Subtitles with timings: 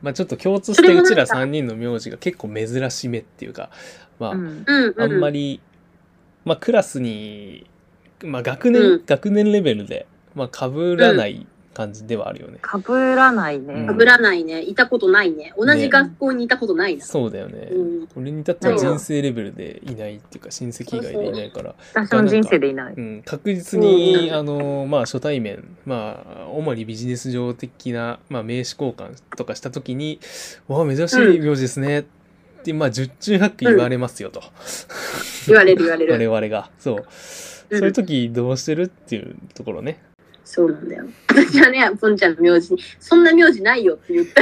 [0.00, 3.70] まあちょっと共通してうちら3人の名字が結構珍しめっていうか
[4.18, 4.64] まあ、うん。
[4.98, 5.60] あんまり、
[6.44, 7.66] まあクラスに、
[8.22, 9.02] まあ学年、うん。
[9.06, 11.46] 学年レベルで、まあ被らない
[11.78, 12.58] 感じではあるよね。
[12.60, 13.72] かぶらないね。
[13.72, 14.62] うん被らないね。
[14.62, 15.54] いたことないね。
[15.56, 17.04] 同じ学校にいたことないな。
[17.04, 17.68] そうだよね。
[17.70, 22.94] うん俺に至っては人生レベルでいないっていうか親戚以外でいないから、私の人生でいない。
[22.94, 30.18] うん、確実に、うんあのまあ初対面まあ主にビジネス上的な、まあ、名刺交換とかした時に
[30.66, 32.04] 「わあ珍しい名字ですね」っ
[32.64, 34.42] て、まあ十中八九言われますよと、
[35.46, 36.12] 言われる言われる。
[36.32, 40.07] 我々がそう、そういう時どうしてるっていうところね
[40.50, 41.04] そうなんだよ。
[41.28, 44.40] 私はね、ポンちゃんの名字に、そんな名字ないよって言った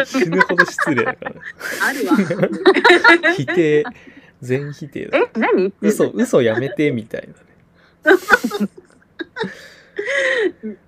[0.00, 1.30] ら、死ぬほど失礼だから。
[1.30, 1.40] ね
[1.80, 2.16] あるわ。
[3.36, 3.84] 否定
[4.42, 5.18] 全否定だ。
[5.18, 7.28] え何って嘘嘘やめてみたい
[8.04, 8.68] なね。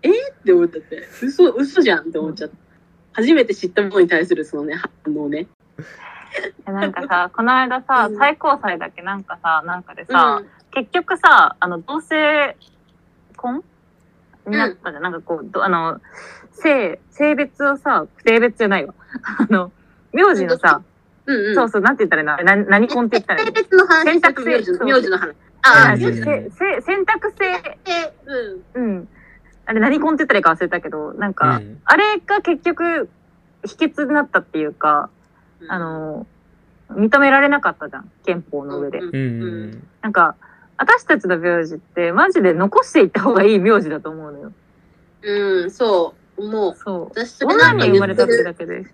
[0.02, 2.56] えって思っちゃって、嘘、嘘じゃんって思っちゃって。
[3.12, 5.46] 初めて知ったものに対するそのね、反応ね。
[6.66, 8.18] なんかさ、この間さう、ん。
[8.18, 9.02] 最高裁だっけ？
[9.02, 10.48] なんかさ、なんかでさ、うん。
[10.72, 12.56] 結局さ、あの、同性
[13.36, 13.62] 婚？
[14.48, 15.02] になったじゃん。
[15.02, 16.00] なんかこう、どあの、
[16.52, 18.94] 性、性別をさ、性別じゃないわ。
[19.38, 19.72] あの、
[20.12, 20.82] 名字のさ、
[21.26, 21.54] うんうん。
[21.54, 22.44] そうそう、なんて言ったらいいの？
[22.44, 24.04] な何婚って言ったらいい性の別の話？
[24.04, 25.36] 選択肢名字の名字の話。
[25.62, 27.50] ああ、選択性、
[27.84, 28.14] で、
[28.74, 28.82] うん。
[28.82, 29.08] うん。
[29.66, 33.08] あれ何婚って言ったらいいか忘れたけど、なんか、うんあれが結局、
[33.64, 35.10] 秘訣になったっていうか、
[35.60, 36.26] うんあ、の、
[36.92, 38.98] 認められなかったじゃん、憲法の上で。
[38.98, 40.36] うんうんなんか、
[40.78, 44.52] 私たちの名字って、マジで残していった方がいい名字だと思うのよ。
[45.22, 46.48] うん、そう。
[46.48, 47.20] もう、そう。
[47.20, 48.86] 私そ女に生まれたってだけで。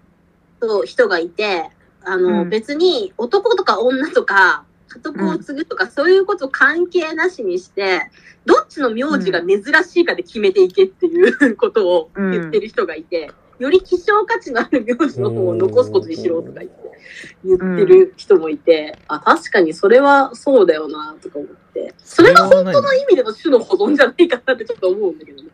[0.60, 1.68] そう人がいて、
[2.02, 8.10] あの、うん別に男とか女とか、家督を継ぐとか、そういうこと関係なしにして、
[8.46, 16.98] どっちの名字が珍しいかで決めていけっていうことを言ってる人がいて、より希少価値のある名字の方を残すことにしろとか言って、
[17.44, 21.94] 言ってる人もいて、あ、確かにそれはそうだよな、とか思って。
[21.98, 25.48] それが本当の意味での種の保存じゃないかなってちょっと思うんだけどね。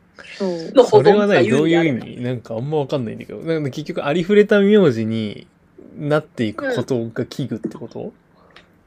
[0.74, 5.46] そそれはねどういう意意味味なんかあんまわかんないんだけどなんか結局ありふれた名字に
[5.96, 8.12] なっていくことが危惧ってこと、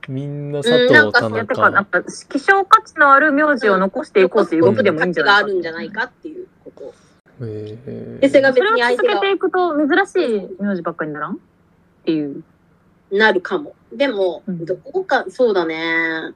[0.07, 5.41] みんな佐藤うんなんか田いや、てか、やっ中ぱ、希少価値のある名字を残していこうという動きでもいいんじゃないか。
[5.41, 6.93] があるんじゃないかっていうこと。
[7.41, 11.33] へーでそれが別に相手が続けていくと、珍しい名字ばっかりにならん？
[11.33, 11.37] っ
[12.05, 12.43] ていう。
[13.11, 13.75] なるかも。
[13.91, 16.33] でも、うんどこか、そうだね。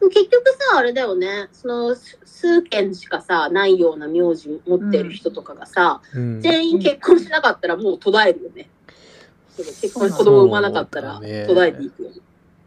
[0.00, 1.48] 結局さ、あれだよね。
[1.52, 8.68] その、す数件しかさ、ないような名字持ってる人とかがさ、うん全員結婚しなかったらもう途絶えるよね。
[9.56, 12.16] 結婚子供産まなかったら途絶えていくよね。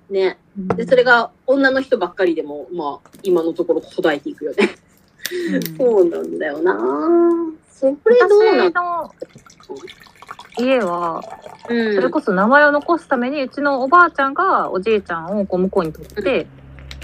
[0.10, 0.38] ね。
[0.76, 4.70] で、それが女の人ばっかりでも、まあ、今のところ途絶えていくよね。
[5.54, 6.76] うんそうなんだよな
[7.82, 8.74] それどうなん？
[8.74, 9.12] 私の
[10.60, 11.24] 家は、
[11.70, 16.46] うんそれこそ名前を残すために、うちのおばあちゃんがおじいちゃんをこう向こうに取って、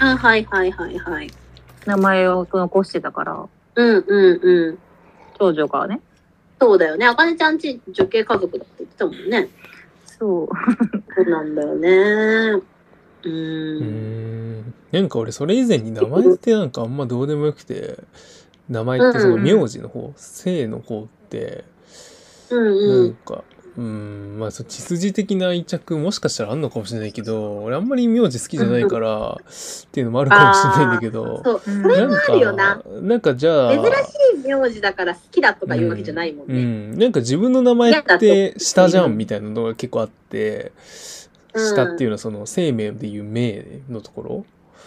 [0.00, 1.30] あ、はいはいはいはい。
[1.86, 4.78] 名前を残してたから、うんうんうん。
[5.38, 6.00] 長女がね。
[6.60, 7.06] そうだよね。
[7.06, 9.48] あかねちゃんち女系家族だって言ってたもんね。
[10.04, 10.48] そう。
[11.16, 12.62] そうなんだよね。
[13.24, 14.60] うん。
[14.60, 17.98] んなんか俺それ以前に名前ってなんかあんまどうでもよくて
[18.68, 20.12] 名前ってその名字の方、
[20.44, 21.64] 姓の方って
[22.50, 23.14] うんなうんん。
[23.14, 23.44] か
[23.76, 31.62] うんまあそう血筋的な愛着もしかしたらあんのかもしれないけど俺あんまり名字好きじゃないからっていうのもあるかもしれないんだけどそう。
[31.64, 33.88] うんそれなんあるよなかなんかじゃあ珍し
[34.44, 36.60] い名字だから好きだとかいうわけじゃないもんうね。
[36.64, 40.72] ん、なんか自分の名前って下じゃんみたいなのが結構あって、
[41.54, 44.46] うん下っていうのはその生命でいう命のところ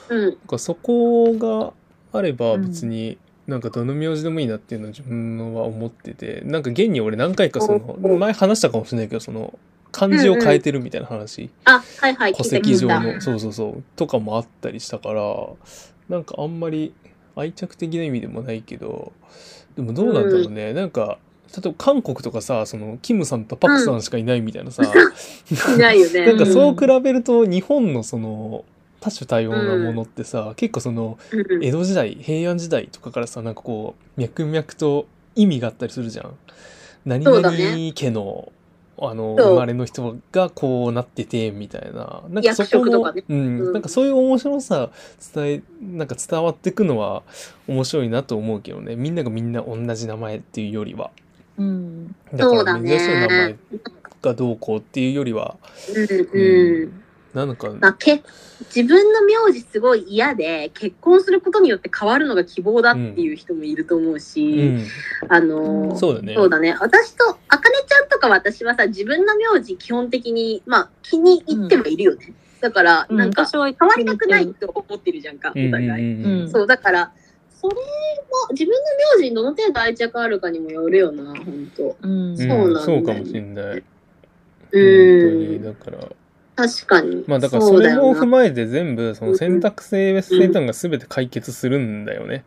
[0.09, 0.59] うん。
[0.59, 1.73] そこが
[2.17, 3.17] あれば別に
[3.47, 9.57] なんかどの名字でもいいなっていうのを自分は思っててなんか現に俺何回かそのうん前話したかもしれないけどその
[9.91, 12.33] 漢字を変えてるみたいな話、あ、はいはい。
[12.33, 12.65] 戸聞いた聞いた。
[12.67, 15.23] 籍上のそうそうそうとかもあったりしたから
[16.07, 16.93] なんかあんまり
[17.35, 19.11] 愛着的な意味でもないけど
[19.75, 21.17] でもどうなんだろうね、なんか
[21.55, 26.25] 例えば韓国とかさそのキムさんとパクさんしかいないみたいなさ、 いないよね。
[26.27, 28.63] なんかそう比べると日本のその
[29.01, 31.63] 多種多様なものってさ、結構そのうん。
[31.63, 36.33] 江戸時代平安時代とかからさなんかこう脈々と意味があったりするじゃん。
[37.03, 38.51] 何々ね家の
[39.03, 42.21] あの生まれの人がこうなっててみたいな。
[42.29, 43.23] なんかそ役この、職とかね。
[43.27, 43.59] うん。
[43.59, 43.73] うん。
[43.73, 44.91] なんかそういう面白さ
[45.33, 47.23] 伝えなんか伝わってくのは
[47.67, 48.95] 面白いなと思うけどね。
[48.95, 51.09] みんながみんな同じ名前っていうよりは。
[51.57, 52.15] うん。
[52.35, 53.55] だから珍しい名前
[54.21, 55.57] がどうこうっていうよりは、
[55.89, 56.39] うん。
[56.39, 57.03] うん。
[57.33, 58.21] なんか、まあ、け
[58.75, 64.85] 自分の名字すごい嫌で結婚することによって変わるのが希望だっていう人もいると思ううし、ん。
[65.29, 66.33] あのそうだね。
[66.35, 66.75] そうだね。
[66.79, 73.17] 私とあかねちゃんとか私はさ自分の名字基本的にまあ気に入ってはいるよね、だからうん。
[73.17, 73.87] なんか変わりた
[74.17, 75.71] くないと思ってるじゃんかおうんうん。
[75.71, 76.51] 互い、うんうんうん。
[76.51, 77.11] そうだから
[77.49, 77.81] それも
[78.51, 78.79] 自分の
[79.17, 82.37] 名字にどの程度愛着あるかにもよるよな本当うん。
[82.37, 83.77] そうなんだよそうかもしれない。
[83.77, 83.83] う
[84.71, 84.77] 本当
[85.53, 85.59] に。
[85.59, 85.97] んだから、
[86.55, 87.23] 確かに。
[87.27, 92.43] まあだからうそれも踏まえて全部その選択性性というのが全て解決するんだよね。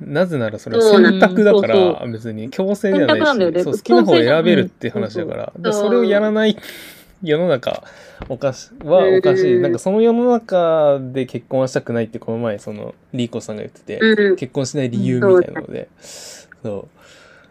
[0.00, 6.56] なぜならそれは選択だから別に強制ではないし、そう好きな方を選べるって話だから、それをやらない
[7.22, 7.82] 世の中
[8.28, 9.56] おかしはおかしい。
[9.56, 14.36] うんなんかその世の中で結婚はしたくないってこの前そのリーコさんが言ってて、うん。
[14.36, 16.88] 結婚しない理由みたいなので、そ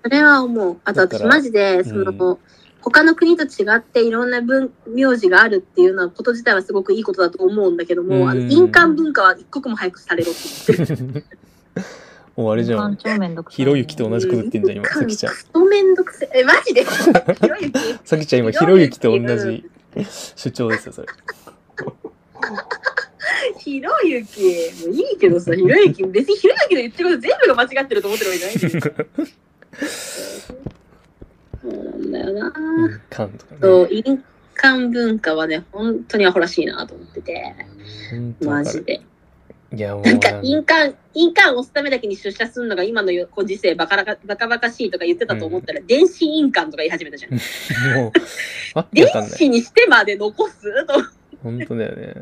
[0.04, 0.78] それは思う。
[0.84, 2.38] あと私マジで、その、
[2.86, 10.42] 他の国と違っていろんな文名字があるっていうのはこと自体はすごくいいことだと思うんだけども、うんあの印鑑文化は一刻も早くされろって
[10.74, 11.24] 言って。
[12.36, 12.96] もうあれじゃん。
[13.50, 15.40] ひろゆきと同じこと言ってんじゃん、今、さきちゃんク。
[15.52, 16.42] ソめんどくせえ。
[16.42, 16.86] え、マジで？
[18.06, 19.66] さきちゃん今、ひろゆきと同じ
[20.36, 21.08] 主張ですよ、それ。
[23.58, 24.42] ひろゆき？
[24.86, 29.06] もういいけどさ、ひろゆき、別にひろゆきの言ってること全部が間違ってると思ってるわけじゃないんだけど。
[31.66, 32.54] そうなんだよな。
[32.90, 33.58] 印鑑とかね。
[33.62, 34.24] そう、印
[34.54, 37.56] 鑑文化はね、本当にアホらしいなと思ってて。
[38.42, 39.02] マジで。
[39.74, 47.34] いや、もうなんか印鑑、印鑑を押すためだけに出社するのが今のご時世バカバカバカバカしいとか言ってたと思ったら、電子印鑑とか言い始めたじゃん。
[47.98, 48.14] も
[48.76, 49.08] う、電。
[49.08, 50.94] 子にしてまで残すと。
[51.44, 52.14] 本当だよね。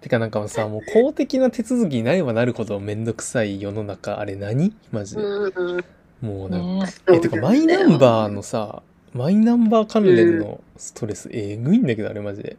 [0.00, 4.72] てかなんかさ、もう公的な手続きになればなるほどめんどくさい世の中、あれ何？
[4.92, 5.22] マジで。
[5.22, 5.84] うん。
[6.20, 8.82] もうなんか、ねえ、てかマイナンバーのさ、
[9.12, 12.56] マイナンバー関連のストレス、えぐいんだけど、あれマジで。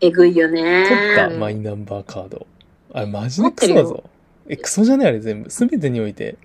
[0.00, 0.84] えぐいよ取ね。
[1.14, 2.46] ったマイナンバーカード。
[2.92, 4.04] あれマジでクソだ持ぞ。
[4.48, 5.50] え、クソじゃねあれ全部。
[5.50, 6.36] すべてにおいて。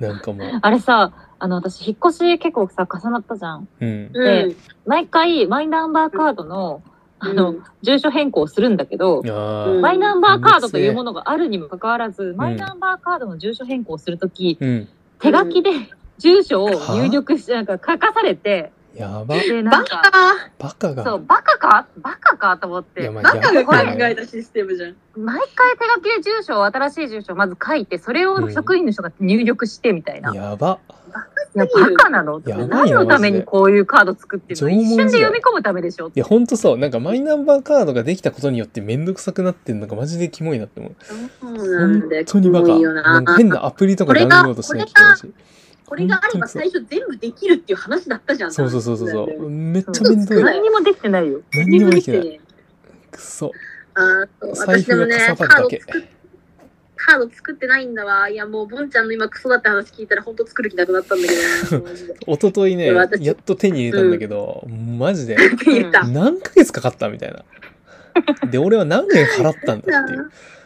[0.00, 0.58] なんかもう。
[0.60, 3.68] あれさ、あの、私、引っ越し結構さ、重なったじゃん。
[3.80, 4.10] うん。
[4.12, 4.56] うん。
[4.86, 6.82] 毎回、マイナンバーカードの、
[7.20, 9.22] あの、住所変更するんだけど、
[9.80, 14.88] マイナンバーカードというものがあるにもかかわらず、マイナンバーカードの住所変更するとき、うん。
[15.20, 15.70] 手書きで
[16.18, 19.36] 住所を入力し、なんか書かされて、やば。
[19.36, 20.02] で、なバカ
[20.58, 21.04] バカが。
[21.04, 21.86] そう、バカか？
[21.98, 24.96] バカかと思っていや、まあバカが考えたシステムじゃん。
[25.16, 30.32] 毎回手書きで住所を、新しい住所をまず書いて、それを職員の人が入力してみたいな。
[30.32, 30.80] いやば。
[31.54, 34.66] や、バカなのやばいな何のためにこういうカード作ってるの？
[34.66, 36.78] マジで一瞬で読み込むためでしょいや、ほんとそう。
[36.78, 40.94] なんかマイナンバーカードができたことによってめんどくさくなってんのがマジでキモいなって思う。
[41.40, 42.24] そうなんだ本よ。
[42.26, 42.66] 当にバカ。
[42.66, 43.38] キモいよなんかな。
[43.38, 45.32] 変なアプリとかダウンロードしなきゃいけないし。
[45.88, 48.52] これがあれば最初全部できるっていう話だったじゃん。
[48.52, 49.48] そうそうそうそうそう。
[49.48, 50.44] めっちゃめんどい。
[50.44, 51.40] 何にもできてないよ。
[51.50, 52.28] 何にもできてない。
[52.28, 52.40] ね
[53.10, 53.52] くそ。
[53.94, 56.02] あ私でもね、かさばるだけカード作っ
[56.96, 58.28] カード作ってないんだわ。
[58.28, 62.34] いや、もう、ボンちゃんの今クソだって話聞いたら、本当作る気なくなったんだけど。
[62.34, 65.38] 一昨日ね、やっと手に入れたんだけど、マジで。
[66.12, 67.44] 何ヶ月かかったみたいな。
[68.50, 70.30] で、俺は何年払ったんだっていう。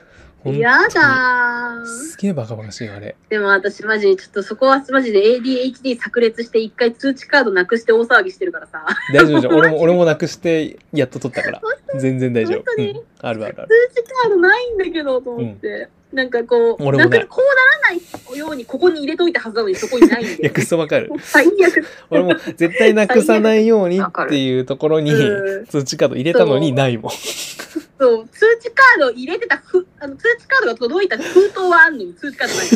[0.50, 1.86] やだー。
[1.86, 3.14] すげえバカバカしいよ、あれ。
[3.28, 8.84] でも私マジ、ちょっとそこはマジで ADHD 炸裂して一回通知カードなくして大騒ぎしてるからさ。
[9.12, 9.56] 大丈夫大丈夫。
[9.56, 11.60] 俺も、 俺もなくして、やっと取ったから。
[11.98, 13.68] 全然大丈夫うんあるあるある。
[13.94, 15.88] 通知カードないんだけど、と思って。
[16.12, 17.44] なんかこう、俺もないなんかこう
[17.85, 20.50] ならないようにここに入れといたはずなのにそこにないん いや、で。
[20.50, 21.11] くそわかる。
[21.21, 21.85] 最悪。
[22.11, 27.12] 俺も絶対なくさないようにっていうところにうん通知カード入れたのにないもん。
[27.12, 32.66] そう、通知カード入れてたふ、あの通知カードが届いた封筒はあんのに通知カードない。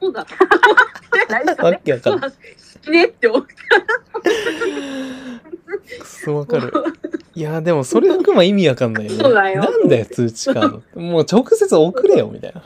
[0.00, 0.26] そうだ。
[1.62, 2.32] わけわかんない。
[2.86, 3.44] 死ねって思。
[5.50, 6.72] くそわかる。
[7.34, 9.18] いや、でもそれ含ま意味わかんないよね。
[9.18, 11.00] そうだよなんだよ、通知カード。
[11.00, 12.62] もう直接送れよ、みたいな。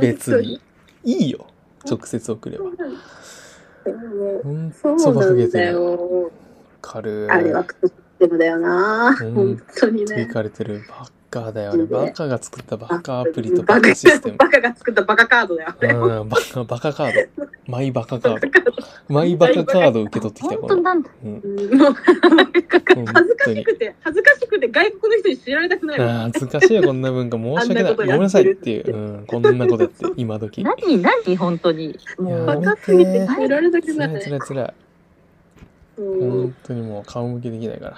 [0.00, 0.60] 別に。
[1.04, 1.46] いいよ、
[1.88, 2.64] 直接送れば。
[2.64, 2.96] 本当に。
[4.42, 5.72] ほんそうとバなんだカげてる。
[5.72, 6.30] よ。
[6.80, 7.30] 軽い。
[7.30, 9.16] あれはクソシステムだよな。
[9.18, 10.26] 本当にいね。
[10.26, 14.36] かれてるバカだよバカが作ったバカアプリとバカバカシステム。
[14.36, 16.24] バカが作ったバカカードだよ。
[16.26, 17.46] バカ、バカカード。
[17.66, 18.48] マイバカカード。
[19.08, 20.68] マイバカカード受け取ってきた、この。
[20.68, 21.10] 本当なんだ。
[21.24, 21.94] うんうんもう
[22.94, 23.44] 本恥ずか。
[23.54, 27.38] しくて、恥ずかしくて外国の人に知られたくない恥ずかしいよ、こんな文化。
[27.38, 27.94] 申し訳ない。
[27.94, 28.94] ごめんなさいっていう。
[28.94, 30.62] うん、こんなことやって、今時。
[30.62, 31.00] 何？
[31.00, 31.36] 何？
[31.38, 31.98] 本当に。
[32.18, 34.22] もうバカすぎて知られたくつらいない。
[34.22, 34.74] つらいつらい。
[35.96, 37.96] うん本当にもう顔向けできないから。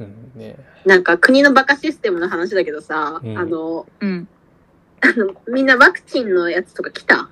[0.00, 4.28] うん、ねなんか国のバカシステムの話だけどさ、うんあの、うん。
[5.48, 7.28] みんなワクチンのやつとか来た？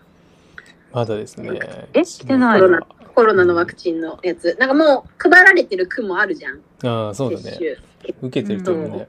[0.93, 1.59] まだですね。
[1.95, 4.57] え来てないコロナコロナのワクチンのやつ。
[4.59, 6.61] なんかもう配られてる区もあるじゃん。
[6.85, 7.43] ああ、そうだね。
[7.53, 7.77] 接種。
[8.23, 9.09] 受けてる人もね。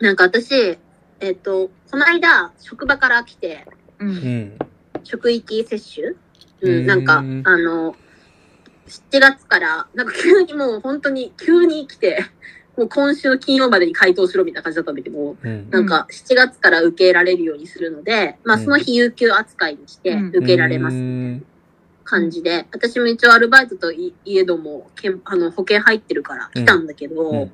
[0.00, 0.78] なんか私、
[1.20, 3.66] えっ、と、この間、職場から来て、
[3.98, 4.04] う。
[4.04, 4.58] うんん。
[5.02, 6.08] 職域接種？
[6.08, 6.16] う
[6.62, 7.96] うんん、なんか、あうんの、
[8.86, 12.24] 7月から、なんか急にもう本当に急に来て、
[12.76, 15.70] もう今週の金曜までに回答しろみたいな感じだったんだけど、うん。
[15.70, 18.64] なんか7月から受けられるようにするので、まあうん。
[18.64, 20.28] その日有給扱いにしてうん。
[20.30, 20.96] 受けられます。
[20.96, 21.46] うん
[22.04, 27.50] 感じで、私も一応アルバイトといいえども、けんあの保険入ってるから来たんだけど、うん。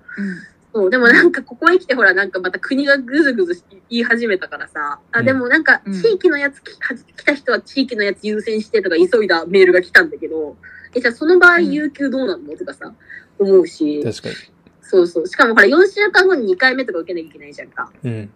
[0.72, 5.25] そう、でもなんかここへ来てほらなんかまた国がぐずぐず言い始めたからさ、あ、うん。
[5.25, 10.56] でもなんかうん地域のやつき来た人は地域のやつ優先してとか急いだメールが来たんだけど、
[10.94, 12.56] え、じゃあその場合うん有給どうなんの？
[12.56, 12.92] とかさ、
[13.38, 14.35] 思うし、確かに。
[14.82, 15.26] そうそう。
[15.26, 17.92] しかもほら4週間後に2回目とか受けなきゃいけないじゃんか。
[18.02, 18.30] うん。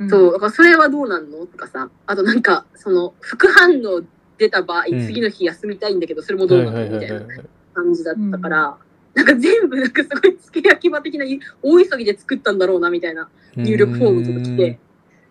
[0.00, 0.10] うん。
[0.10, 1.46] そう、だからそれはどうなんの？
[1.46, 4.02] とかさ、あとなんか、その副反応
[4.38, 7.26] 出た場合、うん次の日休みたいんだけど、それもどうはいなのみたいな。
[7.74, 8.76] 感じだったから、
[9.14, 11.24] なんか全部なんかすごい付け焼き場的な
[11.62, 14.78] 大急ぎで作ったんだろうなみたいな入力フォームとか来て、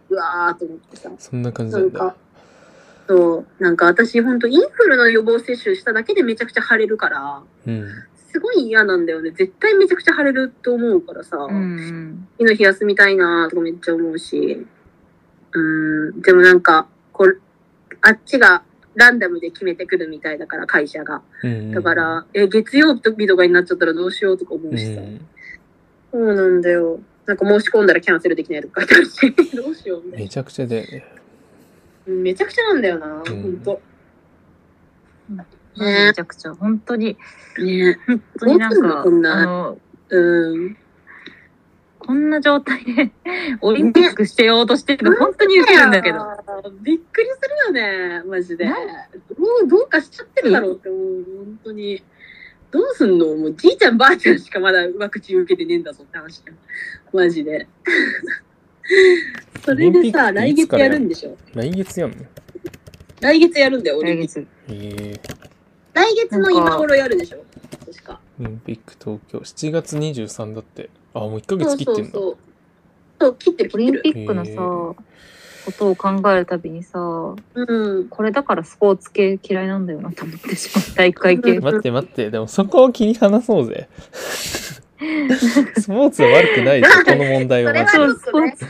[0.10, 1.12] うわーと思ってさ。
[1.18, 2.16] そんな感じなんだなんか。
[3.08, 7.88] そう、なんか私ほんとインフルの予防接種しただけでめちゃくちゃ腫れるから、うん。
[8.32, 9.32] すごい嫌なんだよね。
[9.32, 12.28] 絶対めちゃくちゃ腫れると思うからさ、うんうん。
[12.38, 14.68] 次の日休みたいなーとかめっちゃ思うし、
[15.54, 17.42] うーん、でもなんか、こう、
[18.02, 18.64] あっちが
[18.96, 21.22] ランダムで決めてくるみたいだから、会社が。
[21.44, 25.02] うんだか、ら、え、月曜日とかになっちゃったらどうしようとか思ううしさ。
[25.02, 25.20] ん。
[26.12, 27.00] そうなんだよ。
[27.26, 31.06] なんか申し込んだらキャンセルできないとか書いてあるし、 どうしようみたいめちゃくちゃだよね。
[32.08, 32.14] な。
[32.14, 33.82] めちゃくちゃなんだよな、んほんと。
[35.78, 37.18] めちゃくちゃ、本当に、
[37.60, 39.78] ね本当になんか、こんなあの、
[40.10, 40.78] うん。
[42.00, 43.12] こんな状態で
[43.62, 46.20] オリンピックしてようとしてるの、本当に受けるんだけど。
[46.82, 48.66] びっくりするよね、マジで。
[48.66, 48.78] なも
[49.66, 52.02] うどうかしちゃってるだろうって思う、本当に。
[52.72, 53.36] どうすんの？
[53.36, 56.44] もうじいちゃんばあちゃんしかまだワクチン受けてねえんだぞって話。
[57.14, 57.68] マジで。
[59.66, 61.38] それでさ、来月やるんでしょ？
[61.54, 62.18] 来月やんの？
[63.20, 64.48] 来月やるんだよ、オリン来ピック。
[64.68, 64.74] 月。
[64.74, 65.22] ええ。
[65.94, 67.44] 来月の今頃やるでしょ？
[67.86, 68.20] 確か。
[68.40, 70.90] オリンピック東京、7月23だって。
[71.14, 72.12] あ、もう1ヶそう月切ってんだ。
[72.12, 72.38] そうそう。
[73.20, 74.14] そう、切ってるオリン切ってる。
[74.14, 74.52] ピックのさ、
[75.66, 78.08] ことを考えるたびにさ、うん。
[78.10, 80.96] これだからスポーツ系嫌いなんだよなと思ってしまう。
[80.96, 81.60] 大会系。
[81.60, 83.90] 待って待って、でもそこを切り離そうぜ。
[85.78, 88.66] スポーツは悪くないでしょ、この問題はマジでそれはそう、スポーツ。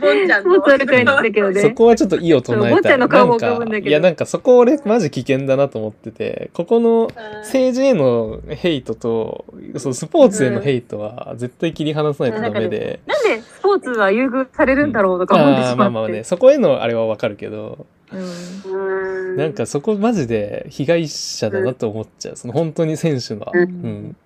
[0.00, 1.60] ボンちゃんスポーツ悪くないんだけどね。
[1.60, 2.92] そこはちょっと意を唱えたい。
[2.92, 7.10] ゃんの顔もなんか浮かぶんだけどいや、なんかそこ俺マジ危険だなと思ってて、ここの
[7.42, 9.44] 政治へのヘイトと、
[9.76, 13.00] そうスポーツへのヘイトは絶対切り離さないとダメで。
[13.06, 15.74] なんでスポーツは優遇されるんだろうとか思ってあしまって。
[15.74, 17.86] ーまあまあね、そこへのあれはわかるけど、
[19.36, 22.36] なんかそこマジで被害者だなと思っちゃう。
[22.36, 23.50] その本当に選手の。
[23.52, 24.16] うんうん。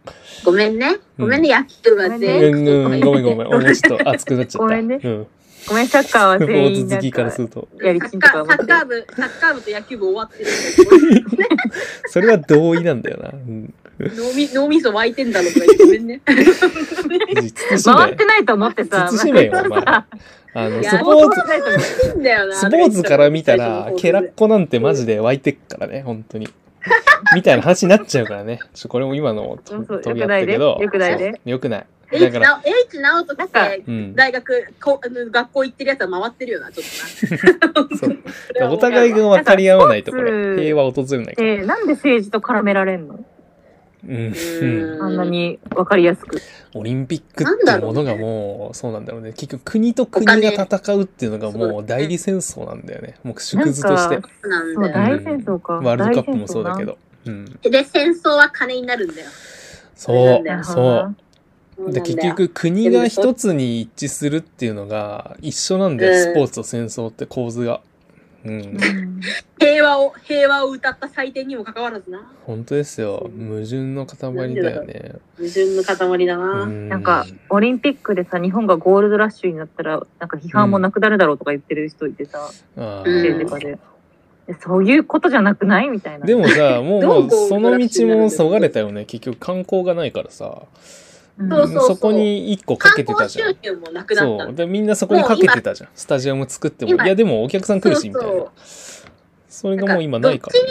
[0.45, 0.99] ごめんね。
[1.19, 2.75] ごめんね、野球はう全ん、員。
[2.75, 3.49] うん、ごめんごめん。
[3.49, 4.65] 俺ちょっと熱くなっちゃった。
[4.65, 5.27] ごめんねうん。
[5.69, 7.69] ごめん、サッカーは全員好きからすかると。
[7.83, 8.67] やり サッちんサッ。
[8.67, 10.51] カー部、サッカー部と野球部終わってる。
[12.09, 13.31] それは同意なんだよな。
[13.31, 13.75] うん。
[14.01, 16.21] 脳み脳みそ湧いてんだろとか言ってごめんね。
[17.85, 18.25] 回って。
[18.25, 19.09] ないと思ってさ。
[19.11, 19.83] 慎めよ、お前。
[20.55, 21.41] あの、スポーツ。
[22.57, 26.49] スポーツから見たら、ケラッッコなんてマジで湧いてっからね、本当に。
[27.35, 28.61] みたいな話になっちゃうからね。
[28.73, 30.79] ちょこれも今のもそうそう取り合ったけど。
[30.81, 31.87] よくないでよくないよくない。
[32.11, 34.15] だ H から、な H 直人ってうん。
[34.15, 37.91] 大学こあの学校行ってるやつは回ってるよな、ちょっ
[38.55, 38.71] とな。
[38.73, 41.49] お互いが分かり合わないとこれ平和訪れないから。
[41.49, 43.21] えーなんで政治と絡められんの
[44.09, 45.03] うん。
[45.03, 46.41] あんなに分かりやすく。
[46.75, 49.33] オリンピックっていうものがもう、そうなんだろうね。
[49.33, 53.17] 結局国と国が戦うっていうのがもう代理戦争なんだよね。
[53.23, 54.23] もう縮図としてなん。
[54.23, 54.93] かなんそう。
[54.93, 55.75] 大戦争か。
[55.75, 56.99] ワールドカップもそうだけ大ど。
[57.27, 57.45] うん。
[57.63, 59.29] で、戦争は金になるんだよ。
[59.95, 61.15] そうそな。
[61.87, 61.93] う。
[61.93, 67.81] で結局国が一つに一致するっていうのが一緒なんだよ、うんスポーツと戦争って構図が。
[68.45, 68.61] うん。
[68.61, 69.21] うん
[69.59, 72.33] 平和を、平和を歌った祭典にもかかわらずな。
[72.47, 73.29] 本当ですよ。
[73.37, 75.17] 矛盾の塊だよね。
[75.37, 76.63] 矛盾の塊だな。
[76.63, 83.79] うんなんか、オリンピックでさ、日本がゴールドラッシュになったら、なんか批判もなくなるだろうとか言ってる人いてさ、あうん政治家で。
[84.49, 86.25] えそういうことじゃなくないみたいな。
[86.25, 89.05] でもさ、もうもうその道もそがれたよね。
[89.05, 90.63] 結局観光がないからさ。
[91.39, 94.55] うん、そうそうそうこに一個か観けてたじゃんそう。
[94.55, 95.91] で、みんなそこにかけてたじゃん。
[95.95, 96.91] スタジアム作っても。
[96.91, 98.29] 今いや、でもお客さん来るし、みたいな。
[98.29, 98.51] そう
[99.49, 100.67] それがもう今ないからね。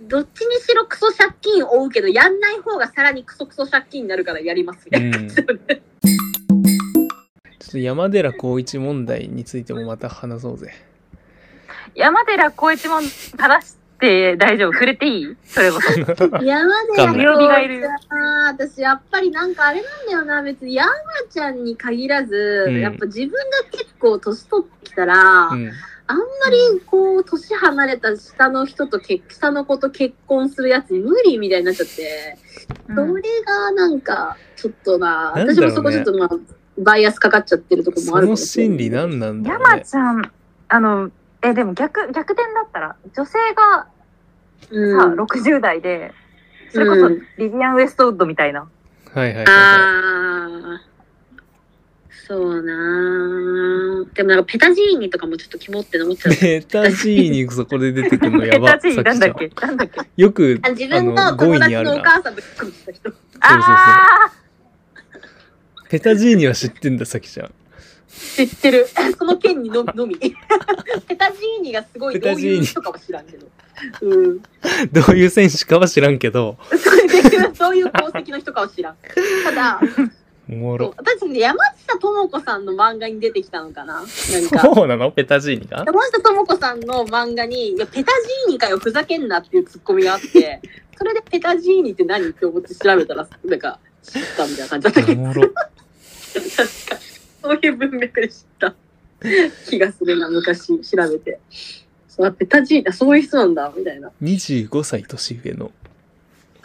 [0.00, 5.18] どっちにしろクソ借金を負うけど、やんない方がさらにクソクソ借金になるからやりますみたいな。
[5.18, 5.28] うん。
[5.30, 5.46] ちょっ
[7.70, 10.72] と山寺宏一問題についてもまた話そうぜ。
[11.94, 12.96] 山寺宏一も
[13.38, 14.72] 話しって大丈夫？
[14.72, 15.36] 触れていい？
[15.44, 15.90] それこそ。
[16.42, 17.24] 山でわかんない。
[17.24, 17.86] 曜日がいる
[18.46, 20.42] 私やっぱりなんかあれなんだよな。
[20.42, 20.90] 別に山
[21.30, 22.80] ちゃんに限らず、うん。
[22.80, 23.36] やっぱ自分が
[23.70, 25.70] 結構年取ってきたら、うん。
[26.06, 32.36] あんまりこう年離れた下の人と結下の子と結婚するやつ無理みたいになっちゃって、
[32.88, 35.54] それがなんかちょっとな、うね。
[35.54, 36.30] 私もそこちょっとまあ
[36.78, 38.78] バイアスかかっちゃってるところもそのあるかもしれない。
[38.78, 39.84] 心理何なんだろう山ね。
[39.84, 40.32] ちゃん、
[40.68, 41.10] あの、
[41.42, 43.86] え、でも逆、逆転だったら、女性が
[44.98, 46.12] さ、うん、60代で、
[46.72, 48.68] それこそうんリビアン・ウエストウッドみたいな。
[49.12, 50.80] はいはいはいはああ、
[52.28, 56.36] そうなーでもなんかペタジーニとかもちょっとキモって思っちゃうい。
[56.38, 58.78] ペタジーニそこで出てくるのやば。
[58.78, 59.48] ペタチーなんだっけ？
[59.66, 60.00] なんだっけ？
[60.16, 63.12] よく、あ自分あのの友達のお5位にあるな母さんと結婚した人。
[63.40, 64.32] あ
[65.88, 67.52] ペタジーニは知ってんだ、さきちゃん。
[68.36, 68.86] 知ってる。
[69.18, 70.16] その件にののみ。
[70.16, 73.46] ペタジーニがすごいどういう人かは知らんけど。
[74.02, 74.38] うん。
[74.92, 76.58] どういう選手かは知らんけど、
[77.54, 78.96] そういう 功績の人かは知らん。
[79.44, 79.80] ただ、
[80.50, 80.94] おもろ。
[80.96, 84.04] 私ね、山下智子さんの漫画に出てきたのかななん
[84.48, 84.60] か。
[84.60, 85.10] そうなの？
[85.12, 85.84] ペタジーニが？
[85.86, 90.60] 山下智子さんの漫画に、いや、ペタジーニかよ、ふざけんなっていうツッコミがあって、
[90.98, 92.28] それでペタジーニって何？
[92.28, 95.42] って思って調べたら、なんか、知ったみたいな感じだったけど、おもろ。
[95.42, 96.96] 確か、
[97.42, 98.74] そういう文脈で知った
[99.68, 101.40] 気がするな、昔調べて。
[102.08, 104.10] そうあペタジーニ、あそういう人なんだ、みたいな。
[104.22, 105.72] 25歳年上の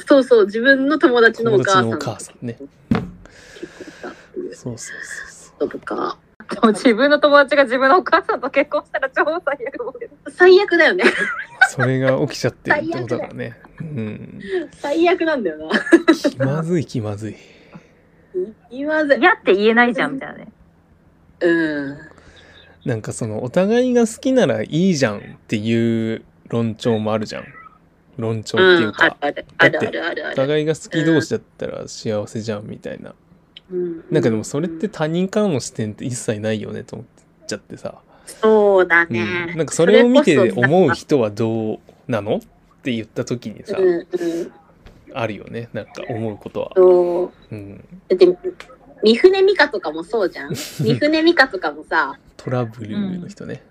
[0.08, 2.15] そうそう、自分の友達のお友達のお母さん。
[2.15, 2.58] 母さんね。
[2.60, 4.98] 結婚したっていうそうそう
[5.29, 6.17] そう人とか。
[6.20, 10.32] ーでも自分の友達が自分のお母さんと結婚したら超最悪。
[10.32, 11.03] 最悪だよね。
[11.05, 11.15] そう。
[11.70, 13.60] それが起きちゃってるってことだからね。
[13.79, 14.39] うん。
[14.74, 15.72] 最悪なんだよな。
[16.13, 17.36] 気まずい気まず い。
[18.70, 19.15] 言わず。
[19.15, 20.48] 嫌って言えないじゃん、みたいなね。
[21.42, 21.98] うん。
[22.86, 27.46] なんかそのお互いが好きならいいじゃんっていう論調もあるじゃん。
[28.18, 30.36] 論調っていうか、あるあるあるあるあおる。
[30.36, 33.13] 互いが好き同士だったら幸せじゃんみたいな。
[33.72, 37.96] うんなんかでもそれって他人からの視点って一切ないよねと思っちゃってさ。
[38.25, 39.54] そうだうんね。
[39.56, 42.39] なんかそれを見て思う人はどうなのっ
[42.84, 44.08] て言った時にさ、うんうん。
[45.13, 45.69] あるよね。
[45.74, 46.71] なんか思うことは。
[47.52, 47.78] うん。
[48.08, 48.38] だって、
[49.06, 50.56] 三船美香とかもそうじゃん？
[50.58, 53.62] 三船美香とかもさ、トラブルの人ね。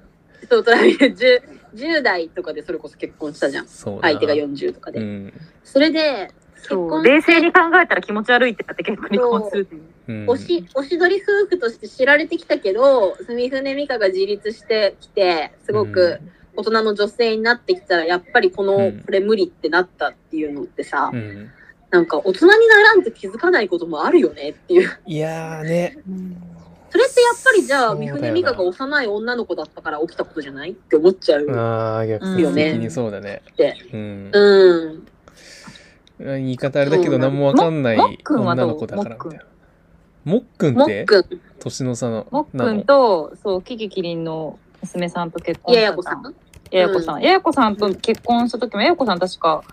[0.49, 1.42] そう、トラビル 10,
[1.75, 3.66] 10代とかでそれこそ結婚したじゃん。
[3.66, 5.01] そうな相手が40とかで。
[5.01, 5.33] うん。
[5.64, 6.31] それで、
[6.62, 6.77] 結。
[6.77, 9.83] 婚冷静に考えたら気持ち悪いってなって結婚するっていう。
[10.07, 10.31] うん。
[10.31, 16.20] おし、おしどり夫婦として知られてきたけど、三船美香が自立してきて、すごく
[16.55, 21.51] 大人の女性になってきたら、やっぱりこの、うんこれ無理ってなったっていうのってさ、うん。
[21.98, 22.00] うん。
[22.00, 24.90] なんか大人にならんと気づかないこともあるよねっていう。
[25.07, 25.98] いやーね。
[26.90, 31.50] それってやっぱりじゃあ、三船美香が幼い女の子だったから起きたことじゃないって思っちゃう。
[31.50, 33.42] ああ、逆にそうだね。
[33.50, 34.30] ってうん。
[34.33, 35.04] うん。
[36.18, 39.44] 言い方あれだけど何もわかんない女の子だからみたいな。
[40.24, 41.04] もっくんもって？
[41.59, 42.28] 年の差の。
[42.30, 46.35] もっくんと、そう、キキキリンの娘さんと結婚やしたやこさん。
[46.70, 47.22] ややこさん。
[47.22, 49.64] ややこさんと結婚した時も、ややこさん確か、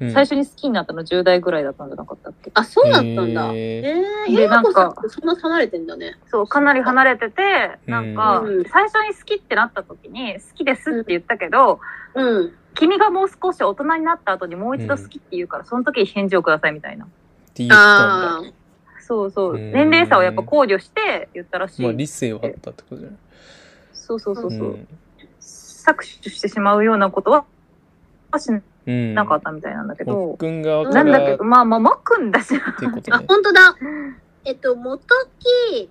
[0.00, 2.50] うん最初に好きになったの10代ぐらいだったんじゃなかったっけ？
[2.54, 3.52] あ、そうだったんだ。
[3.52, 6.16] へえーー、でなんってそんな離れてんだね。
[6.30, 11.80] そう、かなり離れてて、なんかうん、最初に好きってなった時に、好きですって言ったけど、
[12.14, 12.52] うん。
[12.74, 17.04] 君がもう少し大人になった後にもう一度好きって言うから、その時に返事をくださいみたいな。
[17.04, 17.08] っ
[17.52, 18.50] て言ったんあだ。
[19.02, 19.54] そうそう。
[19.54, 21.82] うん年齢差をやっぱ考慮して言ったらしい。
[21.82, 23.18] まあ理性はあったってことじゃない？
[23.92, 24.68] そうそうそうそう。
[24.70, 24.88] ん
[25.40, 27.44] 搾取してしまうようなことは
[28.38, 28.50] し
[28.86, 29.14] うん。
[29.14, 31.36] なかったみたいなんだけど、もっくん側からっなんだけ？
[31.36, 32.54] ど、まあまあ、まくんだし。
[32.56, 33.24] あ、てことね。
[33.28, 33.76] 本当だ。
[34.44, 35.02] えっと、元
[35.38, 35.90] 木、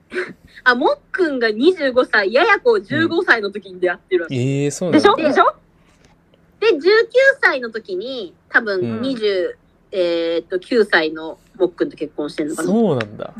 [0.63, 4.35] あ、もっくんが25歳、ややこ15歳の時に出会ってるわけ。
[4.35, 5.15] ええそうなんでしょ？
[5.15, 5.23] だ。
[5.29, 5.53] でしょ？
[6.59, 6.79] で、19
[7.41, 9.55] 歳の時に、多分うん20、
[9.91, 12.67] えーっと、9歳のもっくんと結婚してるのかな。
[12.69, 13.33] そうなんだ。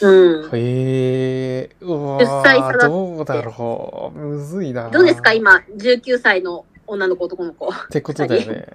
[0.00, 0.50] うん。
[0.52, 4.18] へえうわ10歳差だってーどうだろう。
[4.18, 4.88] むずいな。
[4.90, 5.32] どうですか？
[5.34, 7.68] 今、19歳の女の子、男の子。
[7.68, 8.66] ってことだよね。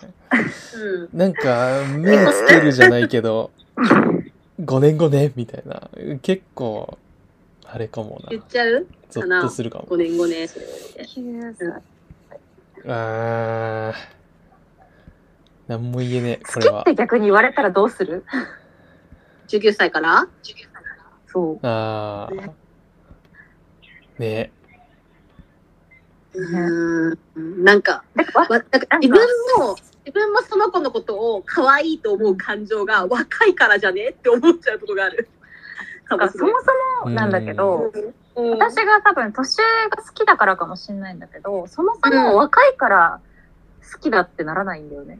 [0.75, 1.17] うん。
[1.17, 3.51] なんか、目つけるじゃないけど、
[4.61, 5.89] 5年後ね、みたいな。
[6.21, 6.97] 結構、
[7.65, 8.43] あれかもな言っ。
[8.47, 8.87] ちゃう？
[9.09, 9.85] ゾッとするかも。
[9.85, 10.47] ?5 年後ね。
[12.87, 13.93] あー。
[15.67, 16.95] なんも言えねえ、これは好きっ。
[16.95, 18.23] て逆に言われたらどうする
[19.47, 20.27] ？19歳から？
[21.27, 21.59] そう。
[21.61, 22.51] あー。
[24.17, 24.51] ね
[26.33, 27.63] うん。
[27.63, 29.19] なんか、だからわなんか自分
[29.57, 35.29] も、自分もその子のことを可愛いと思う感情が若いからじゃねって思っちゃうことがある。
[36.09, 36.45] そもそ
[37.05, 43.19] もなんだけど、うん私が多分年上が好きだからかもしれないんだけど、そもそも若いから
[43.91, 45.19] 好きだってならないんだよね。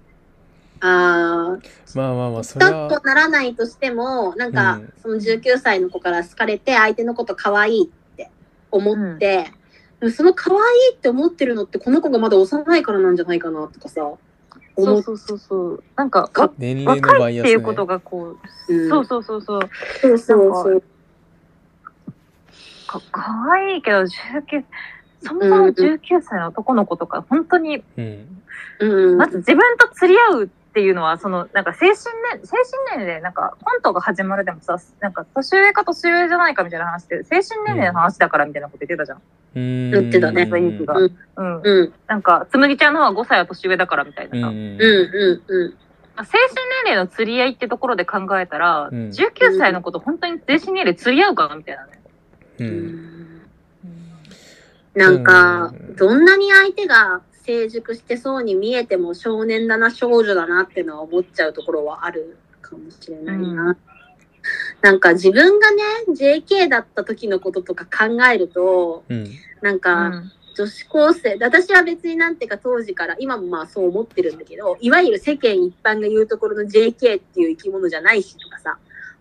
[0.80, 1.60] ああ、
[1.96, 8.30] まあまあまあ、それだとは、ならないとしても、なんか、うんその19歳の子から好かれて、相手のこと可愛いって
[8.72, 9.59] 思って、でも
[10.12, 14.02] その可愛いって思ってるのって、この子がまだ幼いからなんじゃないかなとかさ、
[14.78, 15.84] そうそうそうそう。
[15.96, 18.38] なんか、かわ年齢の若バイアスねいっていうことがこ
[18.70, 19.70] う、うんそうそうそうそう。
[20.02, 20.84] そうそうそう。
[22.88, 24.08] かかわいいけど、19、
[25.22, 28.42] そもそも19歳の男の子とか、本当に、うん。
[28.80, 29.18] うん。
[29.18, 31.98] まず自分と釣り合うっていうのは、その、なんか精神
[32.32, 32.56] 年、精
[32.96, 39.22] 神年齢、なんかコントが始まるでもさ、なんか年上か年上じゃないかみたいな話で、精神年齢の話だからみたいなこと言ってたじゃん。
[39.56, 39.92] うん。
[39.92, 41.62] 言ってたねうんうん。
[41.62, 44.48] うん、なんか、つむぎちゃんの方が5歳は年上だからみたいなさ。
[44.48, 44.56] うん。
[44.56, 45.74] うん、うん、
[46.26, 52.00] 精神年齢の釣り合いってところで考えたら、うん19歳のこと本当に精神年齢釣り合うかなみたいなね。
[52.60, 52.64] う。
[52.64, 53.42] うんん
[54.96, 63.72] なんかうん、どんなに相手が成熟してそうに見えても少年だな、少女だなっていうのは思っちゃうところはあるかもしれないな。
[63.72, 63.78] う
[64.82, 69.24] なんか自分がね、JK だった時のこととか考えると、うん。
[69.24, 69.30] う
[69.64, 70.32] なんか、ん。
[70.56, 78.78] 女子高生、私は別になんていうか当時から、今もまあそう思ってるんだけど、いわゆる世間一般が言うところの JK っていう生き物じゃないしとかさ、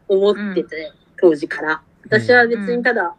[0.06, 1.80] 思ってて、当時から。
[2.04, 3.14] 私は別にただ、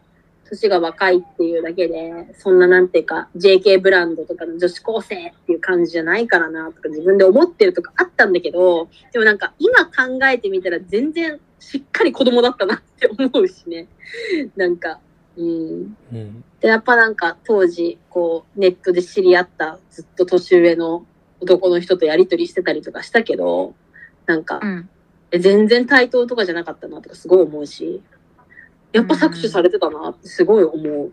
[0.49, 13.87] 年が若いっていうだけで、そんななんていうか、JK ブランドとかの女子高生っていう感じじゃないからなとか自分で思ってるとかあったんだけど、でもなんか今考えてみたら全然しっかり子供だったなって思うしね。
[14.55, 14.99] なんか、
[15.37, 15.97] うん。
[16.11, 16.43] うん。
[16.59, 21.05] で、やっぱなんか当時、こう、ネットで知り合ったずっと年上の
[21.39, 23.75] 男の人とやりとりしてたりとかしたけど、
[24.25, 24.89] なんかう、ん。
[25.31, 28.01] え全然対等とかじゃなかったなとかすごい思うし、
[28.91, 31.11] やっぱ搾取されてたなってすごい思う。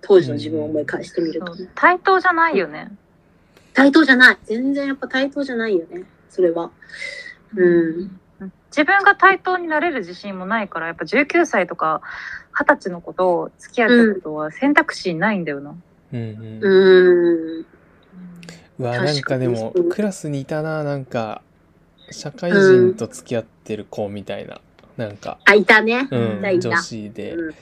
[0.00, 1.54] 当時の自分を思い返してみると。
[1.54, 2.90] そう対等じゃないよね。
[3.74, 4.38] 対等じゃない。
[4.44, 6.04] 全然やっぱ対等じゃないよね。
[6.28, 6.70] それは。
[7.56, 8.20] うん。
[8.70, 12.00] 自分が対等になれる自信もないから、やっぱ19歳とか
[12.54, 15.74] 20歳の子と付き合うってことは選択肢ないんだよな。
[16.12, 16.18] うん。
[16.18, 16.58] うん。
[16.60, 17.66] うーん。
[18.78, 21.42] うわ、なんかでもクラスにいたな、なんか、
[22.10, 24.60] 社会人と付き合ってる子みたいな。
[24.96, 26.08] なんか、あ、いたね。
[26.10, 27.34] うんいたいた女子で。
[27.34, 27.54] うん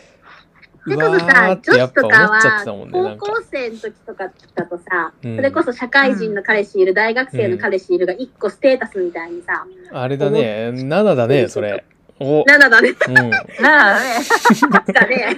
[0.83, 2.65] こそさ女子とかは。
[2.65, 11.85] 高校生の時とかだとさ、うんそれこそ社会人の彼氏いる、大学生の彼氏いるが一個ステータスみたいにさ、あれだね、7だね、それ。
[12.23, 13.15] お、7だね、うん。
[13.63, 14.19] なあね。
[14.21, 15.37] 8だね。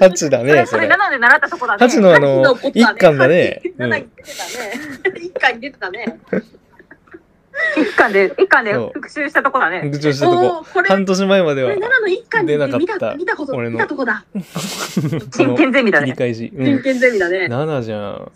[0.00, 0.88] 8だそれ、ね、それそれ。
[0.88, 1.84] 7で習ったとこだね。
[1.84, 3.60] 8のあの、一巻だね。
[3.78, 5.20] 7に出てたね。
[5.20, 6.18] 一巻に出てたね。
[7.76, 9.80] 一巻で、一巻でそう復習したとこだね。
[9.82, 10.46] 復習したとこ。
[10.60, 14.24] おーこれ、半年前まではこれ、7の一巻に出なか見ったた見たこと、俺の見たとこだ。
[14.34, 15.00] そ
[15.42, 16.06] 真の剣ゼミだね。
[16.06, 16.52] 切り返し。
[16.54, 16.66] うん。
[16.66, 17.46] 真剣ゼミだね。
[17.46, 18.32] 7じゃん。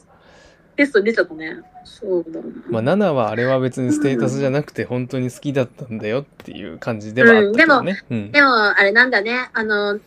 [0.76, 1.61] テストに出ちゃったね。
[1.85, 2.40] そうだ。
[2.70, 8.02] まあ、7はあれは別にステータスじゃなくて本当に好きだったんだよっていう感じではあったけどね。
[8.11, 8.33] うん。
[8.33, 9.50] でも、あれなんだね。
[9.52, 9.98] あの、は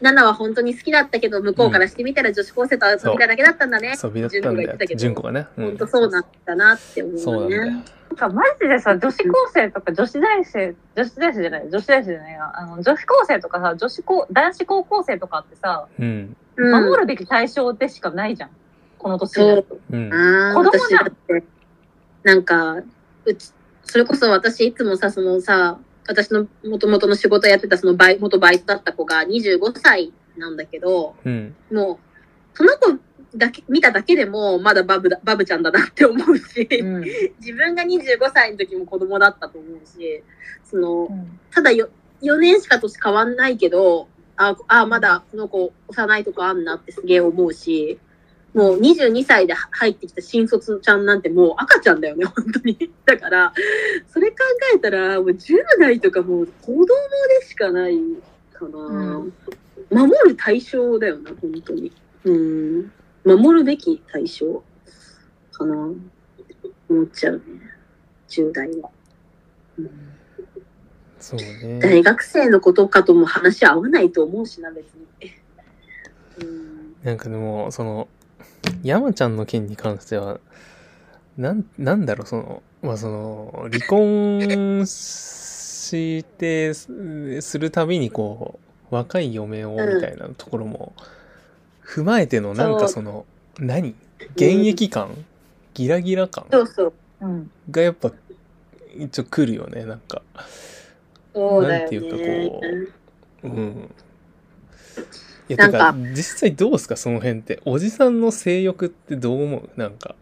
[0.00, 3.94] 7は本当に好きだったけど、向こうからしてみたら女子高生と遊びたいだけだったんだね。
[4.02, 4.94] 遊びだったんだよ純子が言ってたけ。
[4.94, 5.46] ど純子がね。
[5.58, 7.20] うん本当そうなんだなって思うね。
[7.20, 7.66] そうなんだよ。
[7.66, 12.52] なんかマジでさ、女子高生とか女子大生、女子大生じゃない、女子大生じゃないな。
[12.58, 16.06] あの、女子高生とかさ、女子高、男子高校生とかってさ、うん。
[16.06, 18.50] うん守るべき対象でしかないじゃん。
[18.98, 19.76] この年になると。
[19.90, 20.10] うん。
[20.54, 21.42] 子供じゃん
[22.22, 22.76] なんか、
[23.24, 31.54] うち、それこそ私いつもさ、そのさ、私の元々の仕事やってたそのバイ、元バイトだった子が25歳なんだけど、うん。
[31.72, 32.98] もう、その子
[33.36, 37.04] だけ、見ただけでも、まだバブだ、バブちゃんだなって思うし、うん。
[37.40, 40.22] 自分が25歳の時も子供だったと思うし、
[40.64, 41.88] その、うんただよ、
[42.20, 48.00] 4年しか年変わんないけど、あ、あ、まだこの子幼いとこあんなってすげえ思うし、
[48.54, 52.90] もう22歳で入ってきた新卒ちゃんなんてもう赤ちゃんだよね、本当に。
[53.06, 53.52] だから、
[54.08, 54.36] それ考
[54.74, 57.98] えたら、もう10代とかもう子供でしかない
[58.52, 58.78] かな。
[58.78, 59.32] うん
[59.90, 61.92] 守る対象だよな、本当に。
[62.24, 62.92] うん。
[63.24, 64.62] 守るべき対象
[65.52, 65.74] かな。
[66.88, 67.42] 思っちゃうね。
[68.28, 68.90] 10代は。
[69.78, 70.14] うん
[71.24, 71.78] そうね。
[71.78, 75.06] 大学生のことかとも話合わないと思うしな、別に。
[76.42, 78.08] うん、なんかでも、その、
[78.82, 80.38] 山ちゃんの件に関しては、
[81.38, 88.60] なん、なんだろう、その、まあその、離婚してすするたびにこ
[88.90, 90.92] う、若い嫁をみたいなところも
[91.86, 93.26] 踏まえての、なんかその、
[93.58, 93.94] 何？
[94.36, 95.10] 現役感？
[95.74, 96.46] ギラギラ感？
[96.50, 96.92] そうそう。
[97.20, 97.50] うん。
[97.70, 98.12] がやっぱ、
[98.96, 100.22] 一応来るよね、なんか。
[101.34, 101.78] そうだよね。
[101.80, 102.60] なんていうかこ
[103.44, 103.90] うん。
[105.48, 107.60] いや、なんかてか、実際どうすか、その辺って。
[107.64, 109.70] おじさんの性欲ってどう思う？
[109.76, 110.14] なんか。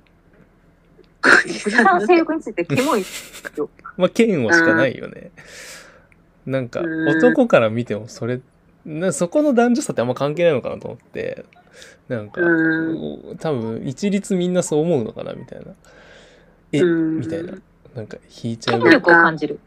[1.24, 3.04] おじさんの性欲についてキモい。
[3.96, 5.30] まあ嫌悪しかないよね。
[6.44, 8.40] なんかうん男から見てもそれ
[8.84, 11.44] なそこの男女差ってあんま関係ないのかなと思って。
[12.08, 15.72] なんかう多分一律みんなそう思うのかなみたいな。
[16.72, 17.20] えうん。
[17.20, 17.54] みたいな。
[17.94, 18.82] なんか引いちゃう。
[18.82, 19.58] 権力を感じる。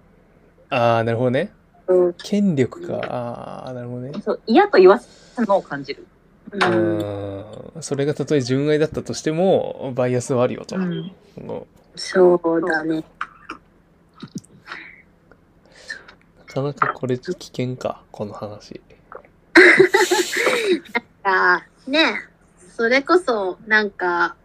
[0.69, 1.51] ああなるほどね。
[1.88, 2.13] うん。
[2.13, 2.95] 権力か。
[3.08, 4.12] ああなるほどね。
[4.23, 6.06] そう、嫌と言わせるのを感じる。
[6.51, 11.12] うーんそれがたとえ純愛だったとしてもバイアスはあるよと、うん。
[11.38, 12.97] もそうだね。
[12.97, 13.04] う
[16.39, 18.82] なかなかこれ危険かこの話
[21.24, 22.22] あね
[22.76, 24.36] それこそ、なんか、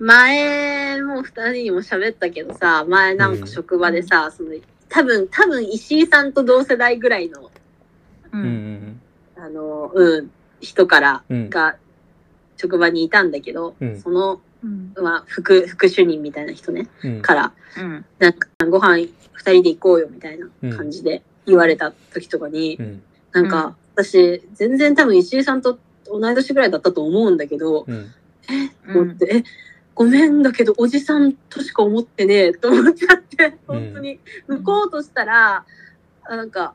[0.00, 4.50] 前も二人にも喋ったけどさ、前なんか職場でさ、その、
[4.88, 7.50] 多分、多分石井さんと同世代ぐらいの、う。
[8.32, 9.00] うんん
[9.36, 11.36] あの、うん、人から、うん。
[11.36, 11.76] うんが、
[12.56, 14.00] 職場にいたんだけど、うん。
[14.00, 14.92] その、うん。
[15.00, 17.22] まあ、副、副主任みたいな人ね、うん。
[17.22, 18.04] から、うん。
[18.18, 23.02] なんか、ご飯二人で行こうよ、みたいな感じで言われた時とかに、うん。
[23.32, 28.10] なんか、私、全然多分石井さんと同い年ぐらいだったと思うんだけど、うん。
[28.88, 29.44] 思って、え、
[29.94, 35.64] ごめんだけど、おじさんとしか思ってねえ、と思っちゃって、本当に、向こうとしたら、
[36.24, 36.74] あなんか、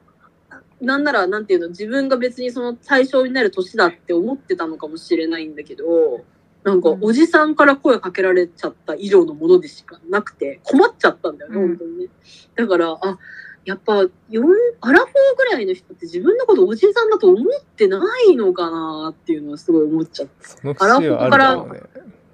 [0.81, 6.23] なんなら、なんていうの、自分が別にその対象になる年だって思ってたのかもしれないんだけど、
[6.63, 7.03] なんか、うん。
[7.03, 11.67] おじさんから声かけられちゃった以上のものでしかなくて、困っちゃったんだよね、うん。
[11.69, 12.07] 本当にね。
[12.55, 13.19] だから、あ、
[13.65, 14.07] やっぱ、よ
[14.43, 14.45] ん
[14.81, 17.99] アラフォーぐらいの人って自分のことおじさんだと思ってな
[18.29, 20.49] いのかなっていうのはすごい思っちゃった。
[20.49, 21.81] その節はあるだろうね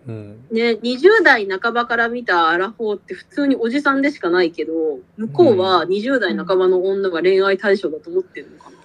[0.08, 4.74] うんね、20代半ばから見たアラフォーって普通におじさんでしかないけど、
[5.17, 8.81] 向こうは20代半ばの女が恋愛対象だと思ってるのかな。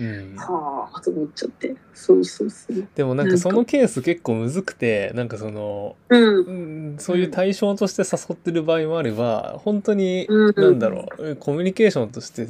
[0.00, 1.74] うんはあ、と思っちゃって。
[1.94, 2.86] そうそうそう。
[2.94, 6.92] でもなんかそのケース結構むずくてなんかその、うん。
[6.92, 12.48] うん、そういう対象として誘ってる場合もあれば本当にうんなんだろうコミュニケーションとして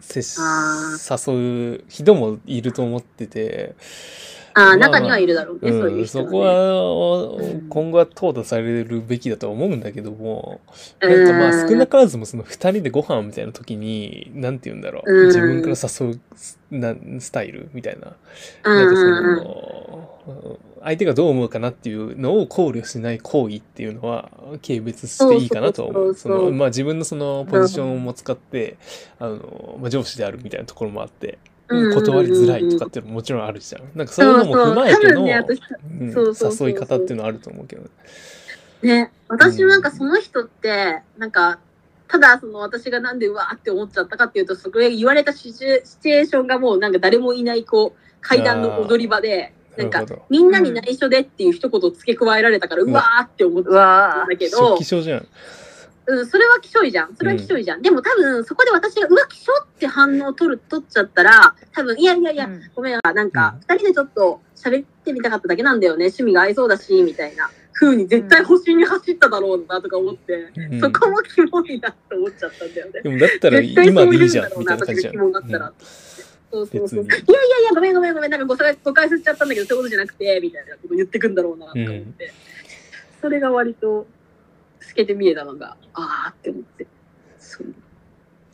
[0.00, 3.74] 接誘う人もいると思ってて、
[4.54, 4.76] ああ、まあ。
[4.76, 6.28] 中にはいるだろうね、そううん、いう人が、ね。
[6.28, 7.68] そこはうん。
[7.68, 10.60] 今後は淘汰されるべきだとは思うんだけども、
[11.00, 15.26] うん、なんかまあ少なからずもその2人でご飯みたいな時になんて言うんだろう、うん。
[15.26, 16.20] 自分から誘
[16.70, 18.16] うなスタイルみたいな。
[18.64, 18.76] うん。
[18.76, 24.30] なんかその、相手がどう思うかなっていうのを考慮しない行為っていうのは
[24.66, 26.14] 軽蔑していいかなとは思う。
[26.14, 26.50] そそうそうそう。
[26.50, 28.76] のまあ自分のそのポジションも使って、
[29.18, 31.51] あの、まあ、上司であるみたいなところもあって、うん
[31.94, 33.82] 断りづらいとかっていうのももちろんあるじゃん。
[33.94, 35.26] なんかそういうのも踏まえての
[36.66, 37.88] 誘い方っていうのはあると思うけどね。
[38.82, 41.60] ね、私もなんかその人って、なんか、
[42.08, 50.04] ただその私がなんでうわーって思っちゃったかっていうと、そこで言われたシチュエーションがもうなんか誰もいないこう階段の踊り場で、なんか。
[50.28, 55.26] みんなに内緒でっていう一言付け加えられたから、ううわわーって思っちうゃわうんだけ初ど期、症じゃん。
[56.04, 57.14] うん、それはきしょいじゃん。
[57.14, 57.82] それはきしょいじゃん。
[57.82, 66.06] でも多分そこで私がうわ、きしょって反応を取る、取っちゃったら、多分いやいやいや、うんごめん、なんか二人でちょっと喋ってみたかっただけなんだよね。
[66.06, 73.00] 趣味が合いそうだし、みたいな風に絶対星に走っただろうなとか思って、うんそこもキモいなって思っちゃったんだよね。
[73.02, 75.14] でもだったら絶対今でいいじゃそう言うんだろみたいな感じじゃん。
[75.14, 75.72] 私がキモになったら。
[76.52, 77.04] そうそうそう。
[77.04, 82.32] い別にやいやいや、ごめんごめんごめん、なんか誤解誤解させちゃったんだけど、そういうことじゃなくて、みたいなこと言ってくんだろうなと思って。
[83.20, 84.06] それが割と
[84.82, 86.86] 透けて見えたのが、あーって思って。
[87.38, 87.74] そう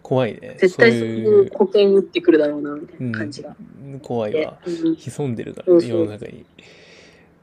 [0.02, 0.56] 怖いね。
[0.58, 3.54] 絶対そういいう保険打ってくるだろうな、みたいな感じが。
[3.82, 4.58] うん怖いでわ。
[4.66, 6.44] うん潜んでるからね、そうそう世の中に。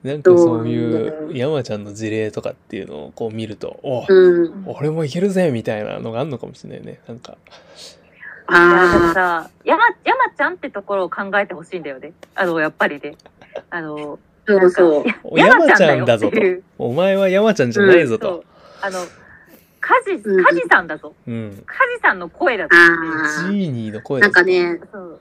[0.03, 4.63] なんかそういそうう山ちゃんの事例とかっていうのをこう見ると、おうん。
[4.67, 6.99] 俺もいけるぜみたいなのがあるのかもしれないね。
[7.07, 7.37] なんか、
[8.47, 12.13] あさ、山、山ちゃんってところを考えてほしいんだよね。
[12.35, 13.15] あの、やっぱりね。
[13.71, 15.03] あの、あ、そうそう。
[15.23, 16.37] お山ちゃんだぞと
[16.77, 18.45] お前は山ちゃんじゃないぞとそう。。
[18.85, 18.99] あの、
[19.79, 21.13] カジ、うんカジさんだぞ。
[21.27, 21.63] うん。
[21.65, 25.19] カジさんの声だぞあジーニーの声なんかぞね、そう。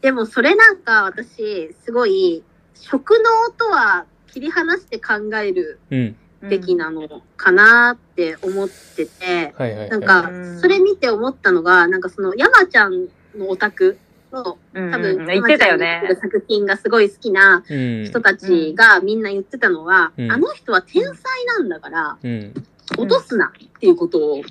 [0.00, 2.42] でもそれなんか私、すごい、
[2.74, 6.16] 食能とは切り離して考えるうん。
[6.48, 9.88] べきなのかなって思ってて、はいはいはい。
[9.88, 13.96] なんかうん、それ見て思ったのが、なんかその山ちゃんのオタク
[14.30, 18.04] の、うん、多分、うん言ってたよね山ちゃんの作る作品がすごい好きなうん。
[18.04, 21.14] 人たちがみんな言ってたのは、うんあの人は天才
[21.56, 22.52] なんだから、うん。
[22.92, 24.42] 落とすなっていうことを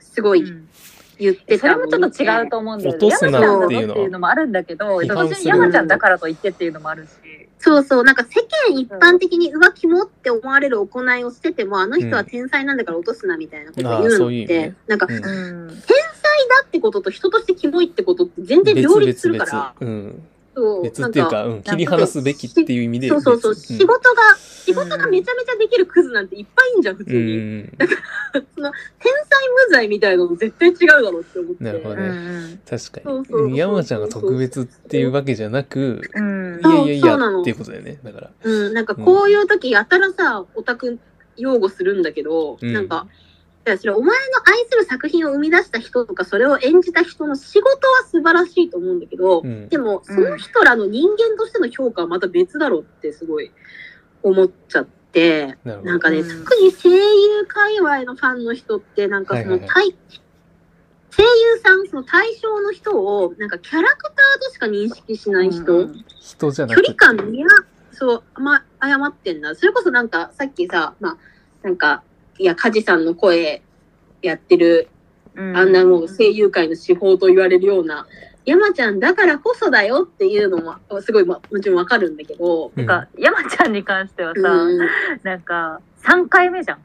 [0.00, 0.68] すごいうん
[1.18, 2.98] 言ってそれたのを見てもちょっと違うと思うんだよね。
[2.98, 7.10] 落とすな山ちゃんだぞっていうのはっていうのもあるんだけど、批判する別に山ちゃんだからと言ってっていうのもあるし。
[7.58, 15.68] そうそう、なんか世間一般的に浮気もって思われる行いをしてても、あの人は天才なんだから落とすなみたいなことを言うのって、ういう意味ねなんか、うんうん。
[15.68, 15.74] だ
[16.64, 19.74] ってことと人としてキモいってことって全然両立するから。
[19.80, 20.22] うん。
[20.56, 23.08] そう別っていうか、うん、切り離すべきっていう意味で。
[23.08, 27.18] そうそうそう、別仕事が、仕事がめちゃめちゃできるクズなんていっぱいいんじゃん、普通うん。
[27.18, 27.36] うに。
[27.58, 27.72] ん。
[28.54, 31.58] その、天才無罪みたいなの絶対違うだろうって思って。
[31.60, 33.50] うなるほどねん確かそうそうに。
[33.50, 37.98] そう山ちゃんが特別っていうわけじゃなく、うんいやいやいそうなのやっていうことだよね。
[38.02, 38.30] だから。
[38.42, 40.98] うん、なんかこういう時やたらさ、オタク
[41.36, 43.25] 擁護するんだけど、うんなんか、い
[43.70, 44.12] やそれお前の
[44.44, 53.50] 愛する作品を生み出した人とか、それを演じた人の仕事は素晴らしいと思うんだけど、うんでも、その人らの人間としての評価はまた別だろうってすごい
[54.22, 55.98] 思っちゃって、ななん。
[55.98, 59.94] かね、うん特に声優界隈のファンの人って、なんかその、はいはいは対
[61.16, 67.04] 声優さん、その対象の人を、なんかキャラクターとしか認識しない人、うん人じゃな距くて。
[67.06, 67.46] 離感にや、
[67.92, 69.54] そう、ま誤ってんな。
[69.54, 71.16] それこそなんか、さっきさ、まあ、
[71.62, 72.02] なんか、
[72.38, 73.62] いや、カジさんの声
[74.22, 74.88] やってる、
[75.34, 75.56] うん。
[75.56, 78.06] あんなもう声優界の手法と言われるような、
[78.44, 82.86] 山ちゃんだからこそだよっていうのも、すごい、ま、もちろんわかるんだけど、うん。
[82.86, 84.78] なんか、山ちゃんに関してはさ、うん、
[85.22, 86.78] なんか、3回目じゃん。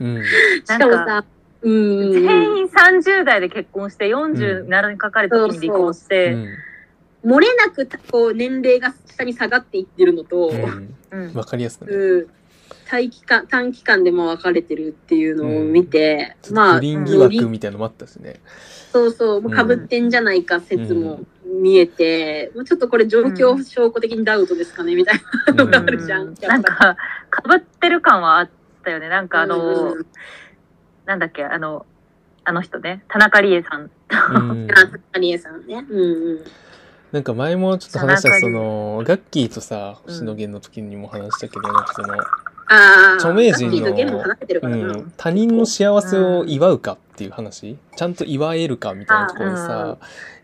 [0.00, 0.24] うん。
[0.24, 1.24] しかもさ、
[1.62, 6.48] うん、全員30代で結婚して、40になるにかかる時に離婚して、うん。
[7.26, 10.52] 漏れなくこう年齢が下に下がっていってるのと、
[11.34, 12.32] わかりやすくね。
[12.86, 18.40] うん短期間短期間でも分かれてるっていうのを見て、ちょっとまあ不倫疑惑みたいのもあったしね。
[18.92, 26.28] そうそうもうかぶってんじゃないか説も見えて、もうちょっとこれ状況証拠的にダウトですかねみたいなのがあるじゃん。
[26.28, 26.96] うんなんか、
[27.28, 28.50] かぶってる感はあっ
[28.84, 29.08] たよね。
[29.08, 30.06] なんかあの、うん
[31.06, 31.86] なんだっけ、あの、
[32.44, 33.82] あの人ね、田中理恵さん。
[33.82, 35.84] うん あ高理恵さんね。
[35.88, 36.40] うんうん。
[37.12, 42.14] なんか前もちょっと話した田中そのガッキーとさうん星野源の時にも話したけど、なんかその、
[43.16, 44.22] 著名人の
[44.62, 44.68] う。
[44.68, 49.96] ん、他人の幸せを祝うかっていう話、ちゃんと祝えるかみたいなところであさ、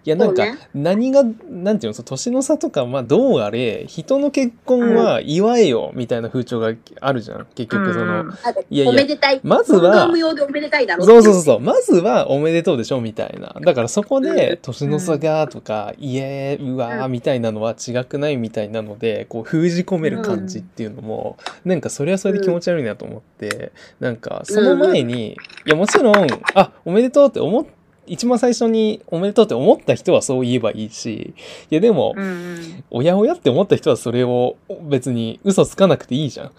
[0.05, 7.47] いやなんか何が、なんていうの、その年の差とか、まあどうあれ、人の結婚は祝えよみたいな風潮があるじゃん。
[7.55, 9.41] 結局その、うんあいやいやおめでたい。
[9.45, 11.61] まずは問答無用でおめでたいだろそうそうそうそう。
[11.61, 13.55] まずはおめでとうでしょみたいな。
[13.61, 25.35] だからそこうでん年の差がとか、いえうわーみたいなのは違くないみたいなので、こう封じ込める感じっていうのも、なんかそれはそれで気持ち悪いなと思って、なんかその前に、
[25.67, 26.15] いやもちろん、
[26.55, 27.65] あ、おめでとうって思っ
[28.07, 31.35] 一番最初におめでとうって思った人はそう言えばいいし、
[31.71, 32.85] いやでも、うんうん。
[32.91, 36.47] おやおやって思った人はそれを別に嘘つかなくていいじゃん。
[36.49, 36.51] っ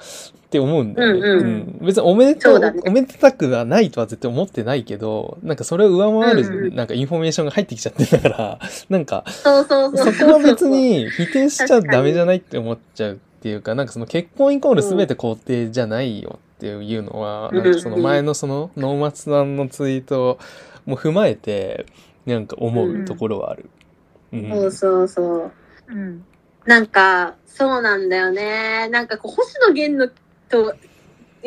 [0.54, 1.20] て思うんだよね。
[1.20, 1.80] うんうん。
[1.82, 2.74] 別におめでとうね。
[2.86, 20.38] おめでたくはないとは絶対思ってないけど、なんかそれを上回うんるなんかインフォメーションが入ってきちゃってたから、 なんかそこは別に否定しちゃダメじゃないって思っちゃうっていうか、なんかその結婚イコール全て肯定じゃないよっていうのは、うんなんかその前のその能松さんのツイート
[20.86, 21.86] も踏まえて、
[22.26, 23.70] なんか思うところはある。
[24.32, 25.52] うんそうそうそう。
[25.90, 26.26] うん
[26.66, 28.88] なんか、そうなんだよね。
[28.90, 30.12] なんかこう、星野源の
[30.50, 30.76] と、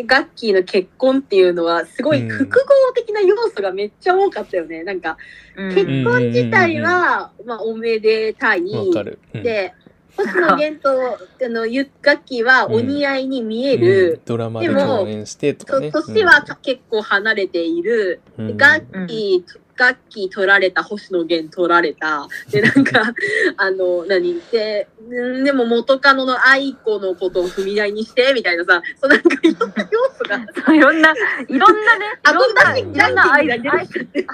[0.05, 4.85] ガッキーの結婚っていうのは、すごいうん複合的な要素がめっちゃ多かったよね。
[4.85, 5.17] なんか、
[5.57, 8.71] うん結婚自体は、まあ、おめでたい。
[8.71, 9.19] わかる。
[9.33, 9.73] うんで、
[10.17, 14.21] 星野源と、あの、ゆガッキーはお似合いに見えうんる。
[14.25, 15.93] ドラマで共演してとかとね。
[15.93, 18.21] 年は結構離れている。
[18.39, 22.27] うんガッキー、ガッキー取られた、星野源取られた。
[22.51, 23.13] で、なんか、
[23.59, 31.13] あの、何で、んでも元カノの愛子のことを踏み台にして、みたいなさ、そうなんかいろんな要素が、そういろんな、
[31.47, 34.27] いろんなね、い後ろんな、いろんな愛、が愛出てきて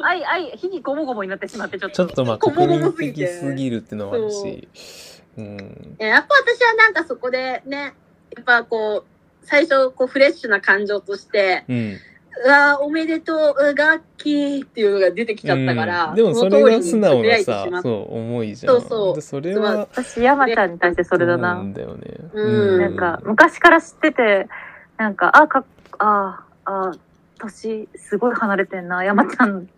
[0.00, 1.96] 愛、愛、火にゴモゴモになってしまって、ちょっと。
[1.96, 4.68] ちょっとまあこぼ国民こぼすぎて的すぎるっていうのはあるし。
[5.38, 5.96] うん。
[5.98, 7.94] えやっぱ私はなんかそこでね、
[8.36, 11.96] やっぱこう、最初、こう、フレッシュな感情として、うん。
[12.44, 18.80] うわーおめでとう、うガッキーっていうのが出てきちゃったから、うんでもそれが素直なさそう、思いじゃん。
[18.80, 21.62] そうそうでそれは、私、山ちゃんに対してそれだなな。
[21.62, 22.14] んだよね。
[22.32, 24.48] うんなんか、昔から知ってて、
[24.98, 25.64] なんか、あ、かっ、
[25.98, 26.92] あ、あ、
[27.38, 29.02] 年、すごい離れてんな。
[29.04, 29.68] 山ちゃん、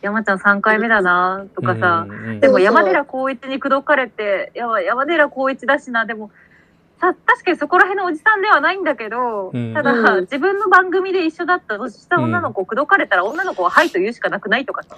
[0.00, 2.06] 山ちゃん3回目だな、とかさ。
[2.08, 6.30] うんうんうんでも山寺宏一に口説かれて、やば山寺宏一だしな、でも、
[7.00, 14.96] さ、確かにそこら辺のおじさんではないんだけど、うんただ、うん自分の番組で一緒だった年下女の子を口説かれたら、女の子ははいと言うしかなくないとかさ。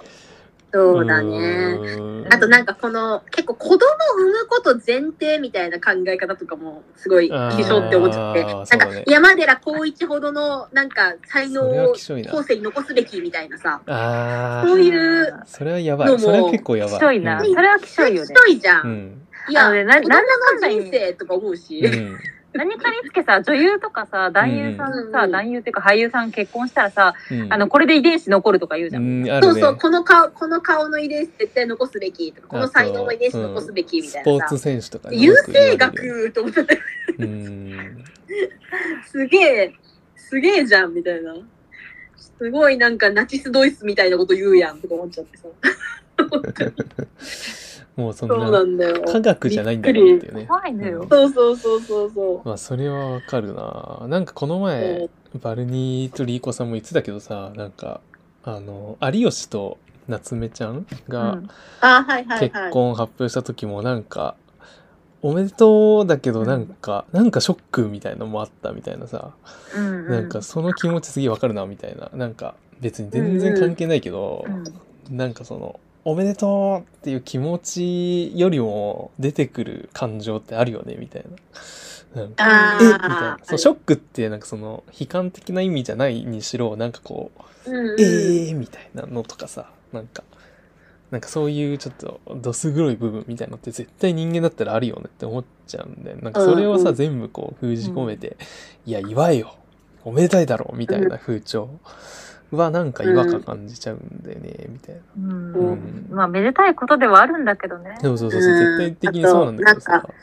[0.73, 1.37] そうだね。
[1.37, 3.77] うんあとなんかこの結構子供を
[4.15, 16.19] 産むこと前提みたいな考え方とかもすごい希少って思っちゃって、なんか山寺宏一ほどのなんか才能を後世に残すべきみたいなさ、ああ、そういうそれはやばい。
[16.19, 16.99] それは結構やばい。
[16.99, 17.19] それ
[17.67, 18.27] はきしょいよね。
[18.27, 18.85] ひどいじゃん。
[18.85, 19.27] うん。
[19.49, 22.17] いや、ななんだかんだ人生とか思うし、うん
[22.53, 29.03] 何かにつけさ、女優とかさ、男優さんさ、うん男優っていうか俳優さん結婚したらさ、うんあの、これで遺伝子残るとか言うじゃん。
[29.03, 29.39] うん、ね。
[29.41, 34.57] そうそう、この顔、この顔の遺伝子絶対残すべきとか、この才能の遺伝子残すべきみたいなさスポーツ。
[34.57, 36.79] 選手とかね優よく言われ生るよね学と思って、
[37.19, 38.03] うん。
[39.05, 39.73] すげえ、
[40.15, 41.35] すげえじゃん、みたいな。
[42.17, 45.47] すごいなんかナチスドイツみたいなこと言うやんとか思っちゃってさ。
[47.95, 49.03] もうそんそうななんだよ。
[49.05, 50.45] 科学じゃないんだろうっていうね。
[50.45, 52.47] 怖いのようんそうそうそうそうそう。
[52.47, 54.05] まあそれはわかるな。
[54.07, 55.09] なんかこの前、
[55.41, 58.01] バルニーとリーコさんも言ってたけどさ、なんか、
[58.43, 59.77] あの、有吉と
[60.07, 61.49] 夏目ちゃんうがん
[61.81, 62.71] あ、はいはい結はい。
[62.71, 64.35] 婚発表した時もなんか、
[65.21, 69.31] おめでとうだけどうんなんか、なんかショックみたいなのもあったみたいなさ、
[69.75, 72.09] うんうんなんかその気持ちすげえわかるなみたいな。
[72.13, 74.51] なんか別に全然関係ないけど、う
[75.13, 82.21] んなんかその、おめでとうっていう気持ちよりも出てくる感情ってあるよねみたいな。
[82.21, 83.37] なんかあえみたいな。
[83.41, 87.31] ーそうショックってなんかその悲観的な意味じゃないにしろなんかこ
[87.67, 88.01] う、うんうん。
[88.01, 90.23] えーみたいなのとかさなんか
[91.11, 96.95] なんかそういうちょっとどす黒い部分みたいなのって絶対人間だったらあるよねって思っちゃうんでなんかそれをさ、うんうん。
[96.95, 98.37] 全部こう封じ込めて、
[98.85, 99.55] いや祝えよ。
[100.03, 101.69] おめでたいだろみたいな風潮
[102.51, 105.01] はなんか違和感感じちゃうんだよね、みたいな。
[105.17, 105.53] うん。
[105.53, 106.07] うん。
[106.09, 107.97] まあ、めでたいことではあるんだけどね。
[108.01, 110.17] そうそうそう絶対的にそうなんだけどさあとなん。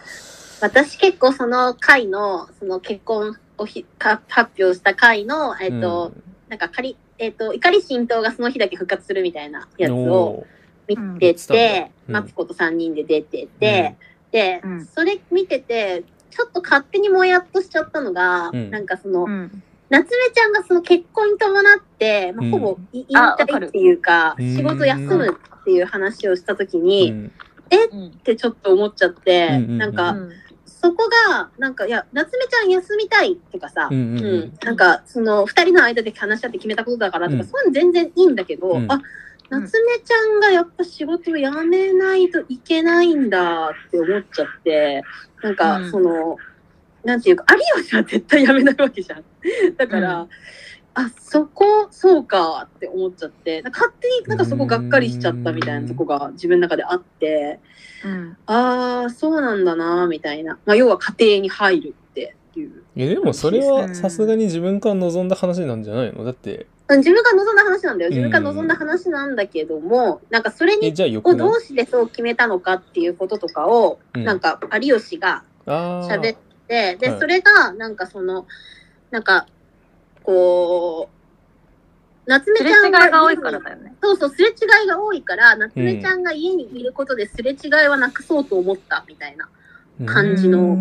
[0.61, 6.12] 私結構その回の、その結婚をひか発表した回の、えっ、と、
[6.49, 10.47] なんか仮、えっ、と、怒り神道がその日だけ復活するみたいなやつを
[10.87, 13.97] 見ててマツコと3人で出てて、
[14.31, 14.87] で、うん。
[14.87, 18.70] それ見てて、ちょっと勝手にもやっとしちゃったのが、うん。
[18.70, 19.62] なんかその、うん。
[19.91, 22.53] 夏目ちゃんがその結婚に伴って、まあ、うん。
[22.53, 27.32] ほぼい引あわかる退っていうか、うん仕事休むっていう話をしたときうに、っん
[27.93, 28.11] うん。
[28.24, 29.78] てちょっと思っちゃって、うんうんうん。
[29.78, 30.30] なんか、うん。
[30.66, 34.24] そこが、なんか、いや、夏目ちゃん休みたいとかさ、うんうんうん。
[34.24, 34.53] うん。
[34.62, 37.47] なんか、その、二人の間で話し合って決めたことだからとか、うん。
[37.47, 38.91] そういうの全然いいんだけど、うん。
[38.93, 39.01] あ、
[39.51, 45.03] 夏目ちゃんがやっぱ仕事を辞めないといけないんだって思っちゃって、
[45.43, 45.91] なんか、うん。
[45.91, 46.36] その、
[47.09, 47.44] なんていうか、
[47.76, 49.24] 有吉は絶対辞めないわけじゃん。
[49.76, 50.28] だから、うん
[50.94, 57.61] あ、そこ、そうかって思っちゃって、勝手になんかそこがっかりしちゃったみたいなとこが自分の中であって、
[58.04, 58.36] うん。
[58.46, 60.59] ああ、そうなんだな、みたいな。
[60.66, 62.82] まあ、要は家庭に入るっていう。
[62.96, 66.24] いやでもそれはうんさすがに自分から望んだ話なんじゃないの？
[66.24, 68.09] だってうん自分が望んだ話なんだよ。
[68.09, 76.36] うん自分が望んだ話なんだけども、なんかそれえに、をどうしてそう決めたのかっていうこととかを、うんなんか有吉が喋っ
[76.68, 77.18] て、で、はい。
[77.18, 78.46] それが、なんかその、
[79.10, 79.46] なんか、
[80.22, 81.18] こう、
[82.28, 83.94] 夏目すれ違いちゃんがが多いからだよね。
[84.02, 89.48] そうそう、すれ違いが多いから、夏目ちゃんが家にいることですれ違いはなくそうと思ったみたいな
[90.04, 90.76] 感じの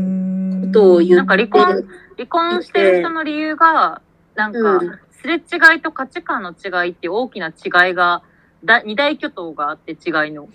[0.68, 4.02] ことを言ってなんか離婚離婚してる人の理由が、
[4.36, 8.24] なんかうん、すれ違いと価値観の違いっていう大きな違いが、
[8.64, 10.50] だ二大巨頭があって違いの。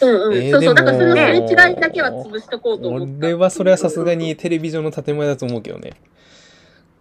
[0.00, 3.26] うんうん、えーそうそう、でもだからそのすれ違いだけは潰しとこうと思った。
[3.26, 5.92] 俺はそれはさすがにテレビ上の建前だと思うけどね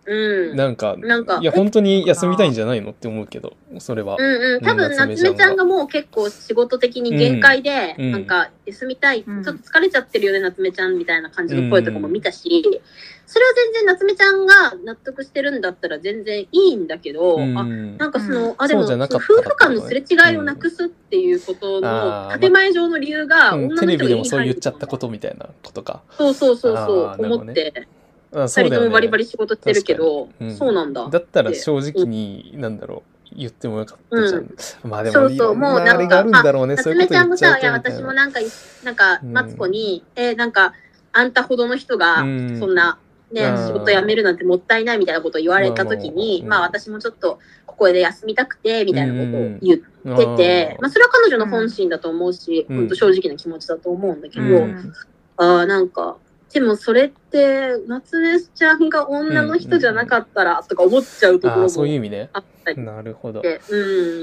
[0.06, 0.56] うん。
[0.56, 4.18] なんかなんかいや本当に休みたいんじゃないのって思うけどそれは。
[4.20, 8.12] うんうん、多分うん夏目ちゃんがもう結構仕事的に限界で、うん。
[8.12, 9.44] なんか休みたい、うん。
[9.44, 12.82] ちょっと疲れちゃってるよね夏目ちゃんみたいな感じの声とかも見たし、
[13.26, 17.58] それは全然夏目ちゃんが納得してるんだったら全然いいんだけど、うん。
[17.58, 18.56] あなんかその、うん。
[18.58, 26.02] あでもそうじゃなか夫婦間のすれ違いをなくすっていうことの建前上の理由がうん女テレビでもそう言っちゃったことみたいなことか。
[26.18, 27.06] そうそうそうあそう。
[27.06, 27.38] ーなるほどね。
[27.44, 27.88] 思って、
[28.34, 28.82] あそうだよね。
[28.82, 30.50] 二人ともバリバリ仕事してるけど、確かに。
[30.52, 30.58] うん。
[30.58, 31.08] そうなんだ。
[31.10, 34.50] だったら正直になんだろう言ってもよかったじゃん、
[34.84, 36.78] まあでもいろんもうなあれがあるんだろうね。
[36.78, 37.98] そういうこと夏目ちゃんもさ、言っちゃうといや、みたいな。
[38.00, 38.40] 私もなんか、
[38.84, 39.34] なんか、うん。
[39.34, 40.74] マツコに、えーなんか、
[41.12, 42.60] あんたほどの人が、うん。
[42.60, 43.00] そんな、
[43.32, 43.68] ね、うん。
[43.68, 52.78] 仕事辞めるなんてもったいないみたいなことを言われたときに、まあまあまあ私もちょっと、ここで休みたくて、みたいなことを言ってあて、ーまあそれは彼女の本心だと思うし、うん。
[52.78, 54.94] 本当正直な気持ちだと思うんだけど、うん。
[55.38, 56.18] ああ、なんか、
[56.54, 62.30] でもそれって、夏目ちゃんが女の人じゃなかったら、とか思っちゃうところあーそういうも意味ね。
[62.32, 63.42] あったりなるほど。
[63.42, 63.80] う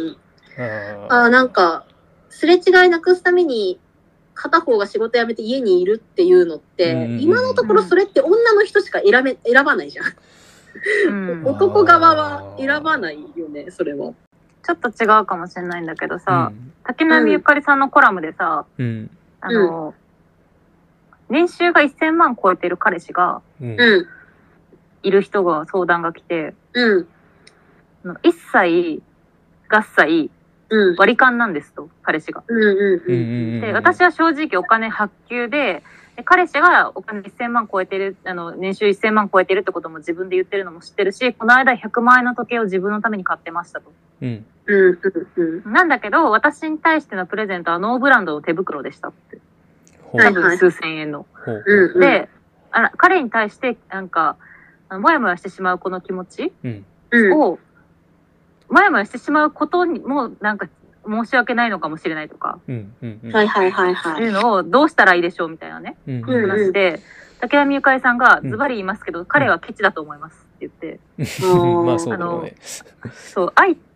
[0.07, 0.16] ん。
[1.09, 1.85] あなんか、
[2.28, 3.81] すれ違いなくすために、
[4.35, 10.07] 片方が仕事辞めて家にいるっていうのって、うんうんうん今のところそれって女の人しか選べ、選ばないじゃん。
[11.09, 11.47] うん。
[11.47, 14.14] 男側は選ばないよね、それは。
[14.62, 16.72] ちょっと違うかもしれないんだけどさ、うん。
[16.85, 19.11] 竹波ゆかりさんのコラムでさ、うん。
[19.41, 19.95] あの、
[21.31, 24.07] 年収が1000万超えてる彼氏がうんうん、
[25.03, 27.09] いる人が相談が来て、うん、
[28.05, 29.03] あの一切
[29.68, 30.31] 合切
[30.70, 32.45] うん、割り勘なんですと、彼氏が。
[32.47, 33.55] うん、うん、うんうん。
[33.55, 35.83] うんで、私は正直お金発給で、
[36.16, 43.93] で彼氏がお金1000万超えてる、あの、年収1000万超えてるってことも自分で言ってるのも知ってるし、この間100万円の時計を自分のために買ってましたと。
[44.22, 44.47] うん。
[44.66, 45.72] うんうんうん。
[45.72, 49.39] なんだけど、私に対してのプレゼントはノーブランドの手袋でしたって。
[50.12, 51.26] 多分数千円の。
[51.98, 52.28] で、
[52.70, 54.36] あら、彼に対して、なんか、
[54.90, 56.52] もやもやしてしまうこの気持ち。
[57.34, 57.58] を、
[58.68, 60.68] もやもやしてしまうことにも、なんか、
[61.06, 62.58] 申し訳ないのかもしれないとか。
[63.32, 64.22] はいはいはいはい。
[64.22, 64.28] い。
[64.28, 67.00] うのをどうしたらいいでしょうみたいなね、話で、
[67.40, 68.50] 竹谷美ゆかりさんがうん。
[68.50, 72.54] ズバリ言いますけど、彼はケチだと思いますって言って、 あそうだろうね。
[73.14, 73.52] そう、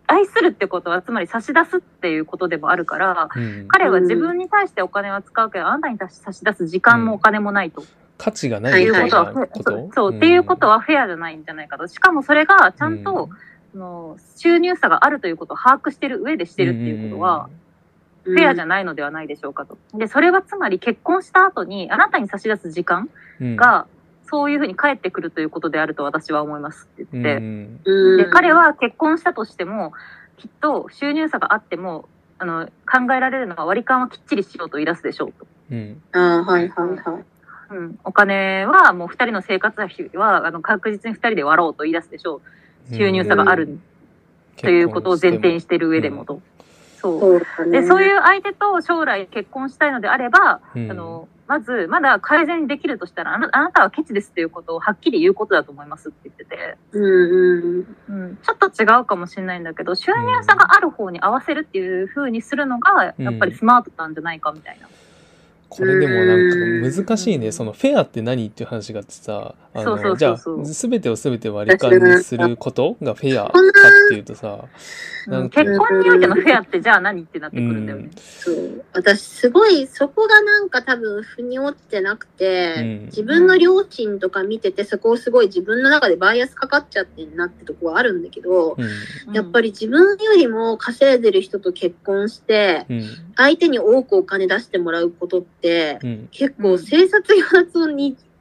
[0.07, 3.67] 愛、愛するってことは、つまり差し出すっていうことでもあるから、うん。
[3.67, 7.83] 彼は自分に対してお金は使うけど、あなたに差し出す時間もお金もないと。
[8.17, 11.87] 価値がなはいいみたいうことは、そう、っていうことはフェアじゃないんじゃないかと。
[11.87, 13.29] しかもそれがちゃんと、
[13.71, 17.49] その収入差があるということを把握してる上でしてるっていうことは、
[18.23, 19.77] フェアじゃないのではないでしょうかと。
[19.93, 23.85] で、それはつまり結婚した後にあなたに差し出す時間うん、が、
[24.27, 27.37] そういうふうに返ってくるということであると私は思いますって言って。
[27.37, 28.17] うんうん。
[28.17, 29.93] で、彼は結婚したとしても、
[30.37, 32.07] きっと収入差があっても、
[32.37, 35.47] あの、考えられるのは割り勘はきっちりしようと言い出すでしょうと。
[35.71, 36.01] うん。
[36.11, 37.23] ああ、はいはいはい。
[37.71, 37.99] うん。
[38.03, 42.41] お金はもう二人の生活費は、あの、確実に二人で割ろうと言い出すでしょ
[42.91, 42.95] う。
[42.95, 43.79] 収入差がある
[44.57, 46.41] ということを前提にしてる上でもと。
[46.97, 47.19] そう。
[47.19, 47.81] そうだね。
[47.81, 58.23] で、そういう相手と将来結婚したいのであれば、うんあの、まず、まだ改善できるとしたら、あなあなたはケチですっていうことをはっきり言うことだと思いますって言ってて、うんうん。
[58.23, 64.87] うん、ちょっと違うかもしれないんだけど、収入差がある方に合わせるっていう風にするのが、やっぱりスマートなんじゃないかみたいな。
[65.69, 67.51] これでもなんか難しいね。
[67.51, 74.65] そのフェアって何っていう話があってさ、あそうそうの、じゃあそうそう、すべてをすべて割り勘にすることがフェアかっていうとさ、
[75.27, 78.09] なんか結婚においてのフェアってじゃあ何ってなってくるんだよね。
[78.15, 78.85] そう。
[78.93, 89.33] 私、すごい、そこがなんか多分、腑に落ちてなくて、うん自分の両親とか見てて、そこをすごい自分の中でバイアスかかっちゃってんなってとこはあるんだけど、うん。
[89.33, 93.03] やっぱり自分よりも稼いでる人と結婚して、うん。
[93.35, 96.27] 相手に多くお金出してもらうことって、うん。
[96.31, 97.87] 結構生殺与奪を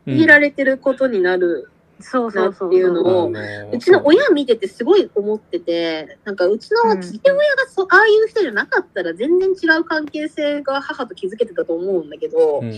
[0.06, 0.26] 握うん。
[0.26, 1.70] られてることになる。
[2.00, 3.24] そうそうそうなっていうの。
[3.26, 3.30] を
[3.72, 12.64] うちの親見ててすごい思ってて、なんかうちの父親がそ、ああいう人じゃなかったら全然違う関係性が母と築けてたと思うんだけど、う。
[12.64, 12.72] うん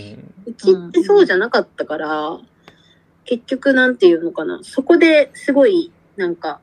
[0.57, 2.39] ちってそうじゃなかったから、
[3.25, 6.61] 結局なんていうのかな、そこですごいなんか、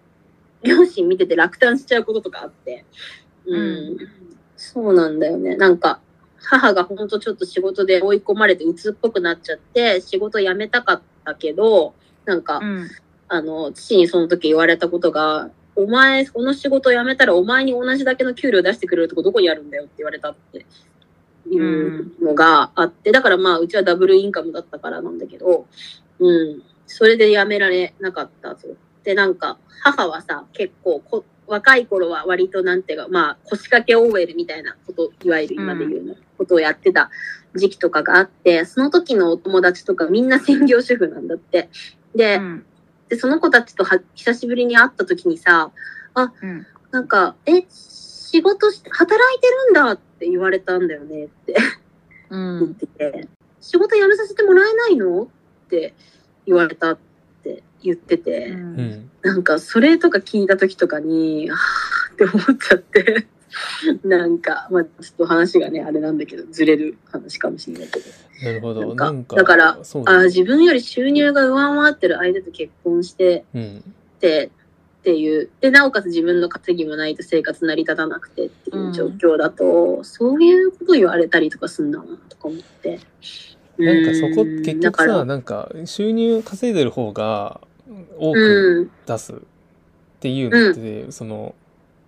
[0.61, 2.85] 両親見てて落胆しちゃうこととかあって、
[3.45, 3.61] うん、う
[3.95, 3.97] ん
[4.55, 5.57] そうなんだよね。
[5.57, 5.99] なんか、
[6.43, 11.93] 母がほんとちょっと仕事で追い込まれて鬱っぽくなっちゃって、仕事辞めたかったけど、
[12.25, 12.89] なんか、うん。
[13.29, 20.65] あの、父にその時言われたことが、お前、この仕事辞めたらお前に同じだけの給料出してくれるとこどこにあるんだよって言われたって
[21.49, 25.65] いうのがあって、だからまあ、うちはダブルインカムだったからなんだけど、
[26.19, 28.67] うん、それで辞められなかったと。
[29.03, 37.09] で、なんか、母はさ、結構こ、若い頃は割となんていうか、まあ、腰掛け OL みたいなこと、いわゆる今で言うの、ことをやってた
[37.55, 41.69] 時期とかがあって、その時のお友達とかみんな専業主婦なんだって。
[42.15, 42.65] で、うん。
[43.09, 45.71] で、その子たちとは久しぶりに会った時にさ、
[46.15, 46.67] うん。
[46.91, 51.53] なんか、え、仕事し、働いてるんだって言われたんだよねって。
[52.29, 52.75] う 言っん。
[52.75, 53.27] てて、
[53.61, 55.23] 仕事辞めさせてもらえないの？
[55.23, 55.27] っ
[55.69, 55.93] て
[56.45, 57.12] 言われたって
[57.83, 59.09] 言ってて、うん。
[59.21, 63.27] なんかそれとか聞いた時とかに、はぁって思っちゃって、
[64.03, 68.05] なんか、まあちょっと話がね、あれなんだけど、ずれる話かもしれないけど。
[68.43, 68.95] なるほど。
[68.95, 73.83] なんかだからあー自分より収入が上回ってる相手と結婚して、うん。
[74.17, 74.49] って
[74.99, 83.01] っていうでなおかつ自分の稼ぎもないと生活成り立たなくてっていう状況だと、そういうこと言われたりとかすんだなとか思って
[83.77, 87.59] なんかそこうん結局さ、なんか収入稼いでる方が
[88.17, 89.35] 多くうん出すっ
[90.19, 91.55] ていうのって、その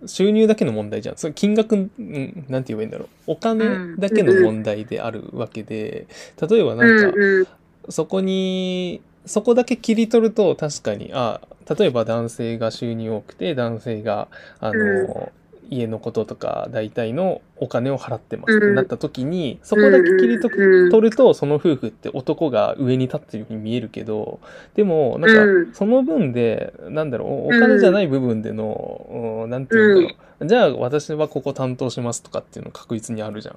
[0.06, 1.16] 収入だけの問題じゃん。
[1.16, 3.08] それ金額、うんなんて言えばいいんだろう。
[3.28, 6.06] お金だけの問題であるわけで、
[6.48, 7.46] 例えばなんか、うんうん
[7.88, 11.40] そこに、そこだけ切り取ると確かに、あ、
[11.78, 15.32] 例えば男性が収入多くて、男性が、あの、
[15.70, 24.40] 家のこととか大体のお金を払ってますってなった時に、そこだけ切り取ると、その夫婦って男が上に立ってるように見えるけど、
[24.74, 30.46] でも、なんか、うんその分で、なんだろう、お金じゃない部分での、うんなんていうんだろう。
[30.46, 33.56] じゃあ、私はここ担当しますとかっていうの確実にあるじゃん。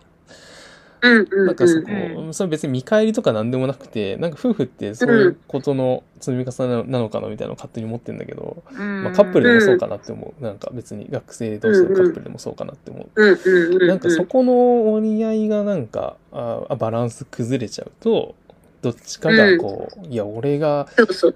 [1.01, 1.87] うんうんなんかそこ、
[2.29, 10.43] うそれ別に見返りとかなんでもなくて、なんか夫婦ってそういうことの積み重ねなのかなみたいなのを勝手に思ってんだけど、まあ、カップルでもそうかなって思う。
[10.43, 13.87] なんか別に学生同士のカップルでもそうかなって思う。
[13.87, 18.35] なんかそこの折り合いがなんかああバランス崩れちゃうと
[18.81, 20.87] どっちかがこう、いや俺が。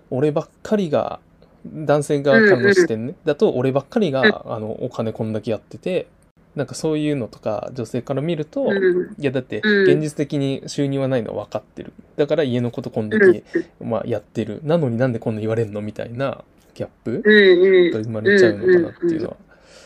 [0.10, 1.20] 俺ばっかりが
[1.66, 6.08] 男性側からの視点ね、だと俺ばっかりが、うんあのお金こんだけやってて
[6.56, 9.16] なんかそういうのとか女性から見ると、うん。
[9.20, 9.90] いやだってうん。
[9.90, 11.94] 現実的に収入はないのは分かってる。
[12.16, 13.34] だから家のことこんだうん。
[13.34, 13.44] け、
[13.82, 14.62] まあ、やってる。
[14.64, 16.44] なのになんでこんな言われんのみたいな
[16.76, 18.04] ギャップうんがうん。
[18.04, 19.38] 生まれちゃうのかなっていうのは、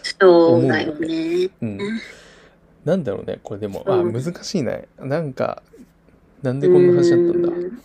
[0.04, 1.50] そうだよね。
[1.62, 1.80] うんうん。
[2.86, 3.40] なんだろうね。
[3.44, 4.88] これでも、あうん難しいね。
[5.00, 5.62] なんか
[6.42, 7.80] なんでこんな話だったんだ、うん。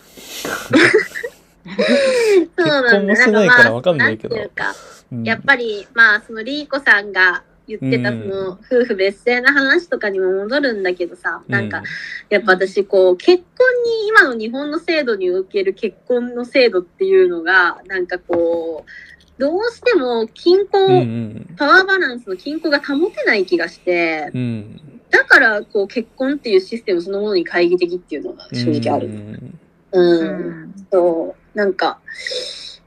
[1.65, 4.37] 結婚もしてないからわかんないけど。
[4.37, 4.75] んか
[5.13, 5.25] うん。
[5.25, 11.83] やっぱり、まあ、そのリーコさんが言ってた、うんその、夫婦別姓の話とかにも戻るんだけどさ、なんかう、
[12.29, 29.09] やっぱ私、こう、結婚に、今の日本の制度における結婚の制度っていうのが、なんかこう、どうしても均衡、うんうんパワーバランスの均衡が保てない気がして、うんだから、こう、結婚っていうシステムそのものに懐疑的っていうのが正直ある。
[29.09, 29.53] うん
[29.93, 30.25] う
[30.69, 30.75] ん。
[30.91, 31.59] そう。
[31.59, 32.01] なんか、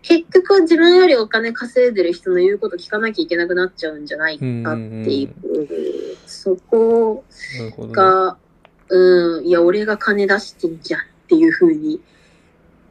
[0.07, 4.49] 結局自分よりお金稼いでる人の言うこと聞かなきゃいけなくなっちゃうんじゃないかって
[5.11, 7.23] いう、そこ
[7.57, 7.93] なるほどね。
[7.95, 8.37] が、
[8.89, 11.99] うん、いや、俺が金出してんじゃんっていうふうに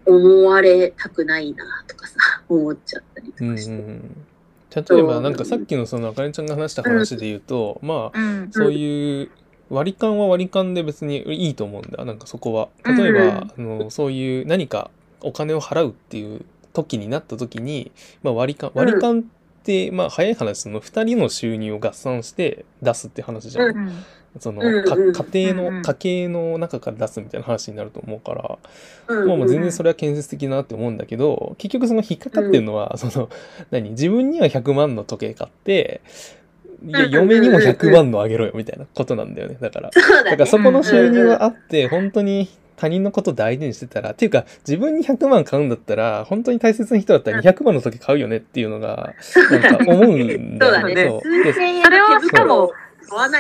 [0.05, 2.17] 思われたくないなとかさ、
[2.49, 3.71] 思っちゃったりとかして。
[3.71, 4.27] うん
[4.75, 8.51] 例えばなんかさっきのそのあかねちゃんが話した話で言うと、まあうん。
[8.51, 9.31] そういう
[9.71, 12.05] 割り勘は割り勘で別にいいと思うんだ。
[12.05, 12.71] なんかそこは。
[12.85, 14.91] 例えば、あのそういう何か
[15.21, 16.45] お金を払うっていう
[16.75, 17.91] 時になった時に、
[18.23, 19.23] まあ、割り勘割り勘っ
[19.63, 23.93] て、まあ早い話その2人の収入を合算して出すって話じゃん、
[24.39, 28.59] その家庭の家計の中から出すみたいな話になると思うから、
[29.09, 33.31] うんまあ、もう全然それは建設的だなって思うんだけど結局その引っかかってるのは、その
[33.71, 33.91] 何？
[33.91, 36.03] 自分には100万の時計買って
[36.85, 39.57] いや嫁にも100万のあげろよみたいなことなんだよね。
[39.59, 39.91] だから。
[39.91, 40.31] だね。
[40.31, 49.15] だからそこの収入はあって本当に他人のこと大事にしてたらっていうか自分に100万買うんだったら本当に大切な人だったら200万の時買うよねっていうのが
[49.51, 50.59] なんか思うんだよね。
[50.61, 50.95] そうだね。
[51.07, 52.73] そうで数千円それをしかも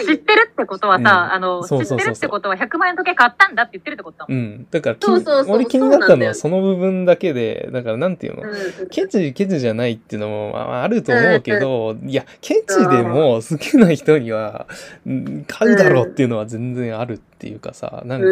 [0.07, 1.09] 知ってるってことはさ、うん。
[1.09, 1.99] あの、知そうそうそうそう。
[1.99, 4.35] ってるってことは100万円時計買ったんだって言ってるってことだも。
[4.35, 4.81] うんん、だ。
[4.81, 5.21] からきそう。
[5.21, 5.57] そうそう。
[5.57, 14.67] 俺気になったのはその部分だけでだからなんていうの、うんケチケチじゃないっていうのもまああると思うけど、いやケチでも好きな人には
[15.07, 18.27] うん買うだろうっていうのは全然あるっていうかさなんか、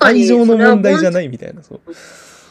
[0.00, 1.80] 愛情の問題じゃないみたいなそう、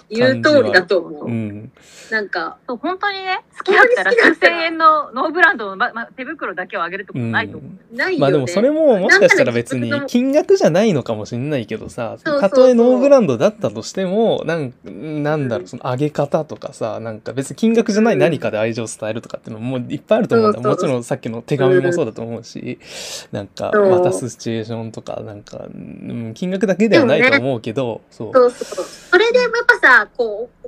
[0.10, 1.26] 言う通りだと思う。
[1.28, 1.72] うん、
[2.12, 7.96] なんか、そう本当にね、付き合ったら数千円のノーブランドの、まま、手袋だけをあげるってことないと思う。
[7.96, 8.20] ないよね。
[8.20, 20.70] まあでもそれももしかしたら別に金額じゃないのかもしれないけどさたとえノーブランドだったとしてもなんなんだろうその上げ方とかさなんか別に金額じゃない何かで愛情を伝えるとかっていうのももういっぱいあると思うんだ。
[20.70, 22.80] もちろんさっきの手紙もそうだと思うし
[23.32, 28.34] なんか渡すシチュエーションとかなんかうん金額だけではないと思うけどそう。
[28.34, 28.86] そうそう。
[28.86, 29.52] それでやっ
[29.82, 30.68] ぱさ、こう、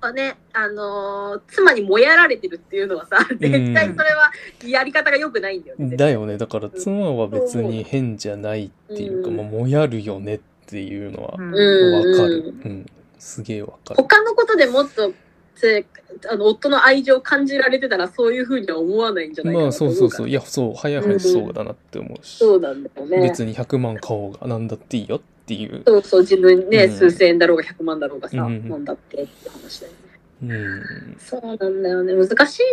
[0.00, 4.30] あね、あのー妻にもやられてるっていうのはさ、絶対それは
[4.64, 5.96] やり方が良くないんだよね。
[5.96, 6.38] だよね。
[6.38, 9.32] だから妻は別に変じゃないっていうかう。
[9.32, 11.54] んまあもやるよねっていうのはうん。
[11.54, 12.54] うんわかる。
[12.64, 12.86] うん。
[13.18, 13.96] すげえわかる。
[13.96, 15.12] 他のことでもっと、
[15.56, 15.84] つ
[16.30, 20.28] あの夫の愛情を感じられてたらそういうふうには思わないんじゃないかまあなと思からそうそうそう。
[20.28, 23.20] いやそう早い話そうだなって思うし、そうなんだよね。
[23.22, 29.98] 別に100万買おうがなんだっていいよっていう、そうそう、自分ね、うん数千円だろうが100万だろうがさ、うんなんだってって話だよね。
[30.40, 32.14] うん、そうなんだよね。
[32.14, 32.68] 難しいね。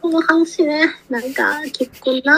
[0.00, 0.86] この話ね。
[1.10, 2.36] なんか、結婚な。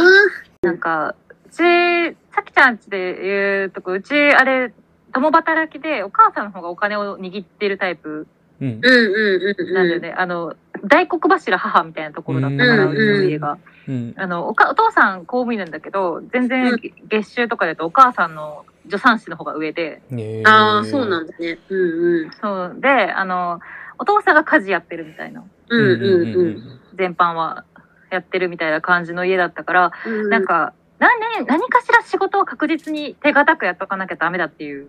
[0.63, 1.15] なんか、
[1.47, 4.75] うち、さきちゃんちで言うとこ、うち、あれ、
[5.15, 8.27] 共働きで、お母さんの方がお金を握ってるタイプ
[8.61, 9.75] うんうんうんうんうん。
[9.75, 10.13] なんだよね。
[10.13, 13.53] あの、大黒柱母みたいなところだったから、うんうちの家が。
[13.53, 13.76] うん
[14.17, 16.81] あのおかお父さん公務員なんだけど全然うん。
[17.09, 20.03] 月収とかだとお母さんの助産師の方が上で。
[20.45, 21.59] ああ、そうなんだね。
[21.69, 22.31] うんうん。
[22.41, 23.61] そうであの
[23.99, 25.45] お父さんが家事やってるみたいな。
[25.69, 26.81] うんうんうん。
[26.95, 27.65] 全般は
[28.11, 34.89] やってるみたいな感じの家だったから、うんなんか何何何かしら仕事を確実に手堅くやっとかなきゃダメだっていう。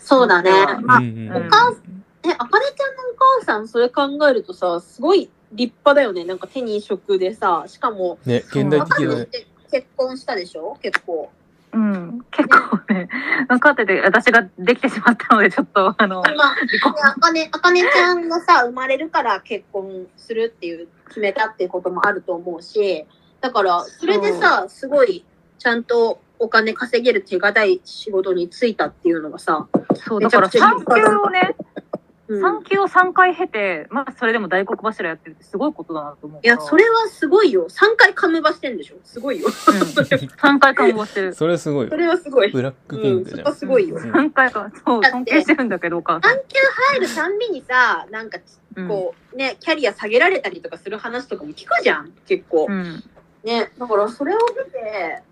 [0.00, 0.50] そうだね。
[0.82, 1.74] まあ、うんうんお母
[2.24, 6.24] え、あかねちゃんのお母さん、それ考えるとさ、すごい立派だよね。
[6.24, 10.76] なんか手に職でさ、しかも、ね現代的結婚したでしょ？
[10.82, 11.30] 結構。
[11.72, 12.24] うん。
[12.30, 13.08] 結構ね。
[13.48, 16.56] 分かってて私ができてしまったのでちょっとあのまあ、
[17.16, 23.06] あかね、あかねちゃんがさ、生まれるから結婚するっていう、決めたっていうこともあると思うし、
[23.40, 25.24] だから、それでさ、すごい、
[25.58, 31.81] ちゃんとお金稼げる手堅い仕事に就いたっていうのがさ、そうだから産休をねう
[32.40, 36.40] 産休を3回経て、まあそれでも大黒柱やってるってすごいことだなと思う。
[36.42, 37.68] いや、それはすごいよ。
[37.68, 39.46] 3回カムバしてんでしょすごいよ。
[39.46, 41.34] うん、 3回看護してる。
[41.34, 42.50] それすごいそれはすごい。
[42.50, 46.32] ブラックピンクじゃん、うんそこすごいようん3回か、そう、尊敬してるんだけど、お母さん。
[46.32, 46.58] 産休
[46.92, 48.38] 入るたんびにさ、なんか、
[48.76, 52.66] うんこう、ね、キャリア下げられたりとかする話とかも聞くじゃん、結構。
[52.68, 53.02] うん。
[53.44, 55.22] ね、だからそれを見て、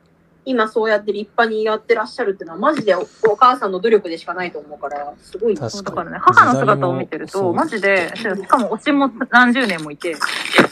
[0.45, 10.17] 今そうやって立派にやってらっしゃるっていうのは、マジでおお母さんの努力でしかないと思うから、すごいだからね、母の姿を見てると、マジで、しかも推しも何十年もいて、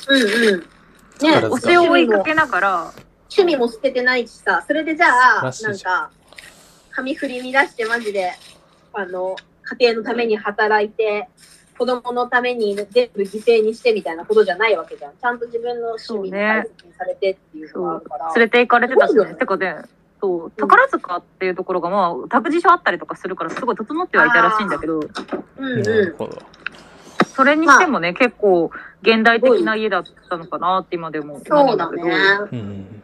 [0.09, 0.23] うん
[0.55, 0.61] うん。
[0.61, 0.67] ね、
[1.49, 2.93] 推しを追いかけながら、
[3.31, 6.11] 趣味も捨ててないしさ、それでじゃあ、なんか、
[6.91, 8.33] 髪振り乱してマジで、
[8.93, 9.37] あの、
[9.81, 11.29] 家庭のために働いて、
[11.79, 15.13] 子供のために全部犠牲にしてみたいなことじゃないわけじゃん。
[15.13, 18.35] ちゃんと自分の趣味に大切にされてっていうのがあるから。
[18.35, 19.25] 連れて行かれてたしね。
[19.25, 19.77] ねてかね、
[20.21, 26.39] そう、宝塚っていうところがまあ、託児所あったりとかするから、すごい整ってはいたらしいんだけど、うんうなるほど
[27.35, 28.73] それにしてもね、結構、
[29.03, 31.41] 現代的な家だったのかなって今でもん。
[31.43, 32.11] そうだ思うんね。
[32.11, 33.03] だうん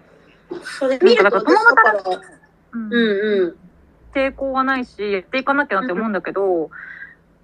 [0.62, 2.20] それ見るとなんか私だから、けど、
[2.72, 3.57] うんうんうん。
[4.12, 6.70] 抵抗はないし、やっていかなきゃなって思うんだけど、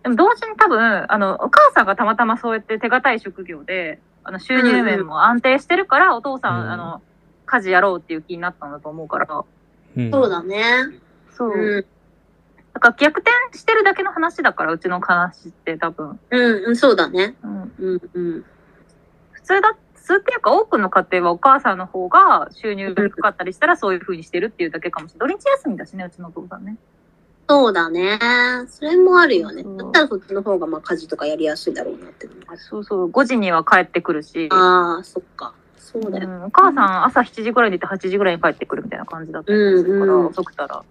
[0.03, 7.03] でも同時に多分、あの、お母さんがたまたまそうやって手堅い職業で、あの、収入面も安定してるから、お父さん、うんあの、
[7.47, 9.45] 家事やろうっていう気になったんだと思うから、
[9.97, 10.87] うんそうだね。
[11.37, 11.51] そう。
[11.51, 11.87] うん。
[12.75, 16.21] だから逆転してるだけの話だから、うちの話って多分。
[16.31, 17.35] うん、うん、そうだね。
[17.43, 18.45] うん、うんうん。
[19.33, 25.37] 普通だ、普通っていうか多くの家庭はお母さんの方が収入が低かったりしたらそういう風にしてるっていうだけかもしれない。
[25.37, 26.77] 土日休みだしね、うちのお父さんね。
[27.51, 28.17] そうだね。
[28.69, 29.65] それもあるよね。
[29.65, 32.29] だったらそっちの方がまあ家事とかやりやすいだろうなって。
[32.57, 34.49] そうそう、5時には帰ってくるし。
[34.53, 35.53] ああ、そっか。
[35.77, 36.29] そうだよ。
[36.29, 40.85] うん、お母さん朝7時ぐらいに出て8時ぐらいに帰ってくるみたいな感じだったりするから、うんうん遅くたら、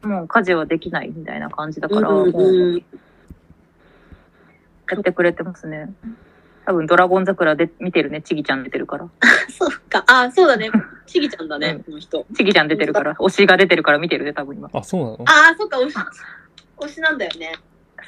[0.00, 2.82] もう家事はできないみたいな感じだから、うんうんもう
[4.90, 5.92] やってくれてますね。
[6.64, 9.10] 多分ドラゴン桜で見てるね、ちぎちゃん出てるから。
[9.52, 10.04] そうか。
[10.06, 10.70] ああ、そうだね。
[11.06, 12.26] ちぎちゃんだね、うんこの人。
[12.36, 14.70] ちぎちゃん出てるから、推しが出てるから見てるね、多分今。
[14.72, 15.24] あそうなの？
[15.26, 15.96] ああ、そっか、推し、
[16.78, 17.54] 推しなんだよね。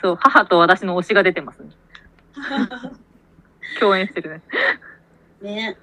[0.01, 1.71] そう、母と私の推しが出てますね。
[3.81, 4.43] 共演してるね。
[5.43, 5.77] ね。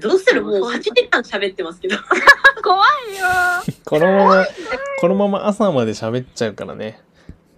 [0.00, 0.42] どうする？
[0.42, 1.96] もう8時間喋ってますけど。
[2.62, 2.76] 怖
[3.10, 3.26] いよ
[3.86, 4.44] このまま
[5.00, 7.00] このまま朝まで喋っちゃうからね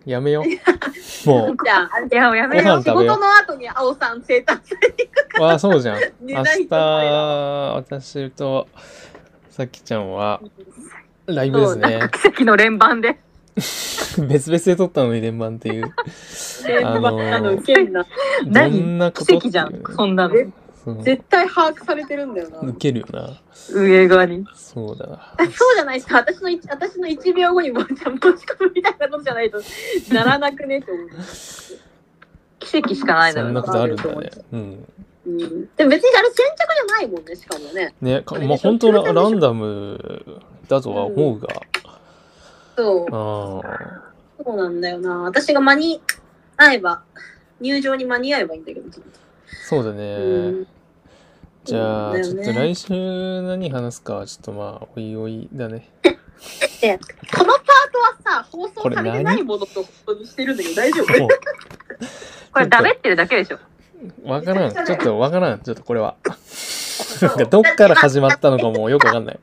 [0.04, 1.28] やめよう。
[1.28, 2.82] もじゃあ、いや、やめよう。
[2.82, 6.00] 仕事の後に青さん生誕祭にうあそうじゃん。
[6.20, 8.68] 寝明日私と
[9.50, 10.40] さきちゃんは
[11.26, 11.98] ライブですね。
[12.00, 13.18] か奇跡の連番で。
[13.54, 15.92] 別々で撮ったのに連番っていう。
[16.66, 18.02] 連あのー番なの受けんな。
[18.02, 18.08] ど
[18.50, 20.34] 何んなこと奇跡じゃんそんなの。
[21.02, 22.58] 絶対把握されてるんだよな。
[22.60, 23.40] ウケるよな
[23.72, 24.44] 上側に。
[24.54, 26.18] そうだなそうじゃないですか。
[26.18, 29.60] 私の一私の1秒後にもうちゃん持ち込むみたいなことじゃないと
[30.12, 31.08] ならなくねって思う。
[32.58, 34.86] 奇跡しかないのよそんなことあるんだねうん
[35.24, 35.38] うん、
[35.76, 37.94] でも別にあれ先着じゃないもんね、しかもね。
[38.00, 41.48] ねかまあ本当ラランダムだとは思うが
[42.76, 44.00] そう、あ
[44.44, 45.18] そうなんだよな。
[45.22, 46.00] 私が間に
[46.56, 47.02] 合えば、
[47.60, 48.88] 入場に間に合えばいいんだけど。
[49.68, 50.66] そうだうねん、
[51.64, 55.88] じゃあ、ちょっと来週何話すかはちょっとまあおいおいだね。
[56.80, 57.64] で、このパー
[58.24, 61.18] トはさ、放送これされて何ないものと本当にしてるんだけど大丈夫？
[61.20, 61.28] も
[62.52, 63.58] これ、だべってるだけでしょ。
[64.24, 64.74] うわからん。
[64.84, 65.60] ちょっとわからん。
[65.60, 66.16] ちょっとこれは。
[67.22, 69.38] なんかどっから始まったのかもよくわかんない。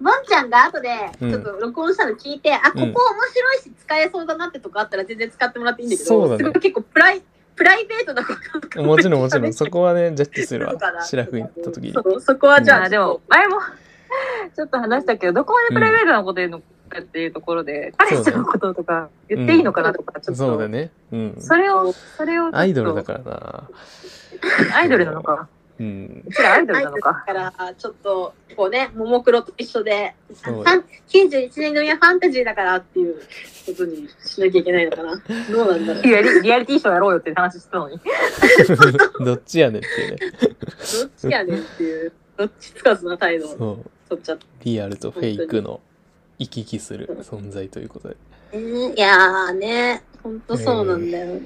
[0.00, 0.88] ボンちゃんが後で
[1.20, 1.30] うん。
[1.30, 6.44] ちょっと録音したの聞いて、あ、ここ面白いし使えそうだなってとこあったら全然使ってもらっていいんだけど、そうだね。
[6.44, 7.22] すごい結構プライ
[7.60, 8.32] プライベートなこ
[8.72, 9.52] ともちろんもちろん。
[9.52, 10.74] そこはねジャッジするわ。
[11.04, 11.92] 白く行った時に。
[11.92, 13.58] そう、そこはじゃあ、あでも、前も、
[14.56, 20.34] ちょっと話したけど、どこまでプライベートなこと言うのかっていうところで、彼氏のこととか言っていいのかなとか、ちょっと。
[20.36, 20.90] そうだね。
[21.12, 21.36] うん。
[21.38, 22.48] それを、それを。
[22.56, 23.68] アイドルだからな。
[24.74, 25.46] アイドルなのか。
[25.80, 27.24] うんうちらアイドルはいなのか。
[27.26, 33.14] だから、ちょっと、こうね、ももクロと一緒で、そうファン91年組はファンタジーだからっていう
[33.64, 35.16] ことにしなきゃいけないのかな。
[35.50, 36.02] どうなんだろう。
[36.02, 37.98] リアリリアリティショーやろうよって話してたのに。
[39.24, 40.18] どっちやねんっていうね
[41.00, 44.46] どっちやねんっていう、どっちつかずな態度をそう取っちゃって。
[44.64, 45.80] リアルとフェイクの
[46.38, 48.16] 行き来する存在ということで
[48.52, 51.40] えー、いやーね、ほんとそうなんだよ。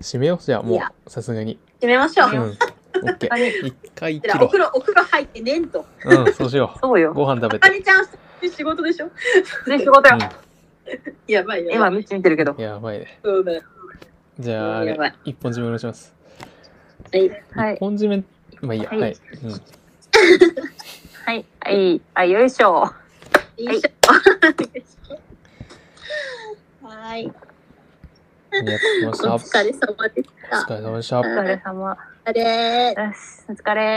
[0.00, 2.30] 締めようじゃあもうさすがに決めましょう。
[2.30, 2.58] うん
[3.02, 5.84] オッケはいー一回お風呂、お風呂入ってねんと。
[6.04, 7.14] ううんそうしよ そうよう。
[7.14, 8.06] ご飯食べあかてねちゃん
[8.50, 9.10] 仕事でしょ？
[9.66, 10.18] で、仕事よ。
[11.26, 11.70] やばいよ。
[11.72, 12.60] 今、道見てるけどうん。
[12.60, 13.62] やばいねそうだよ。
[14.38, 16.14] じゃああやばいれ一本締めお願いします
[17.12, 17.42] はい。
[17.52, 17.80] はい一。
[17.80, 18.24] 本締め
[18.60, 19.56] まあいいやはいはいうんは
[21.34, 21.44] い。
[21.60, 22.00] はい。
[22.14, 22.90] あ、よいしょ。
[23.56, 23.90] いいしょ。
[26.86, 27.30] はい。
[28.50, 29.58] ありがとうございました。
[29.58, 30.58] お疲れ様でした。
[30.60, 31.20] お疲れ様でした。
[31.20, 31.98] お疲れ様。
[32.32, 33.82] れよし、お疲れ。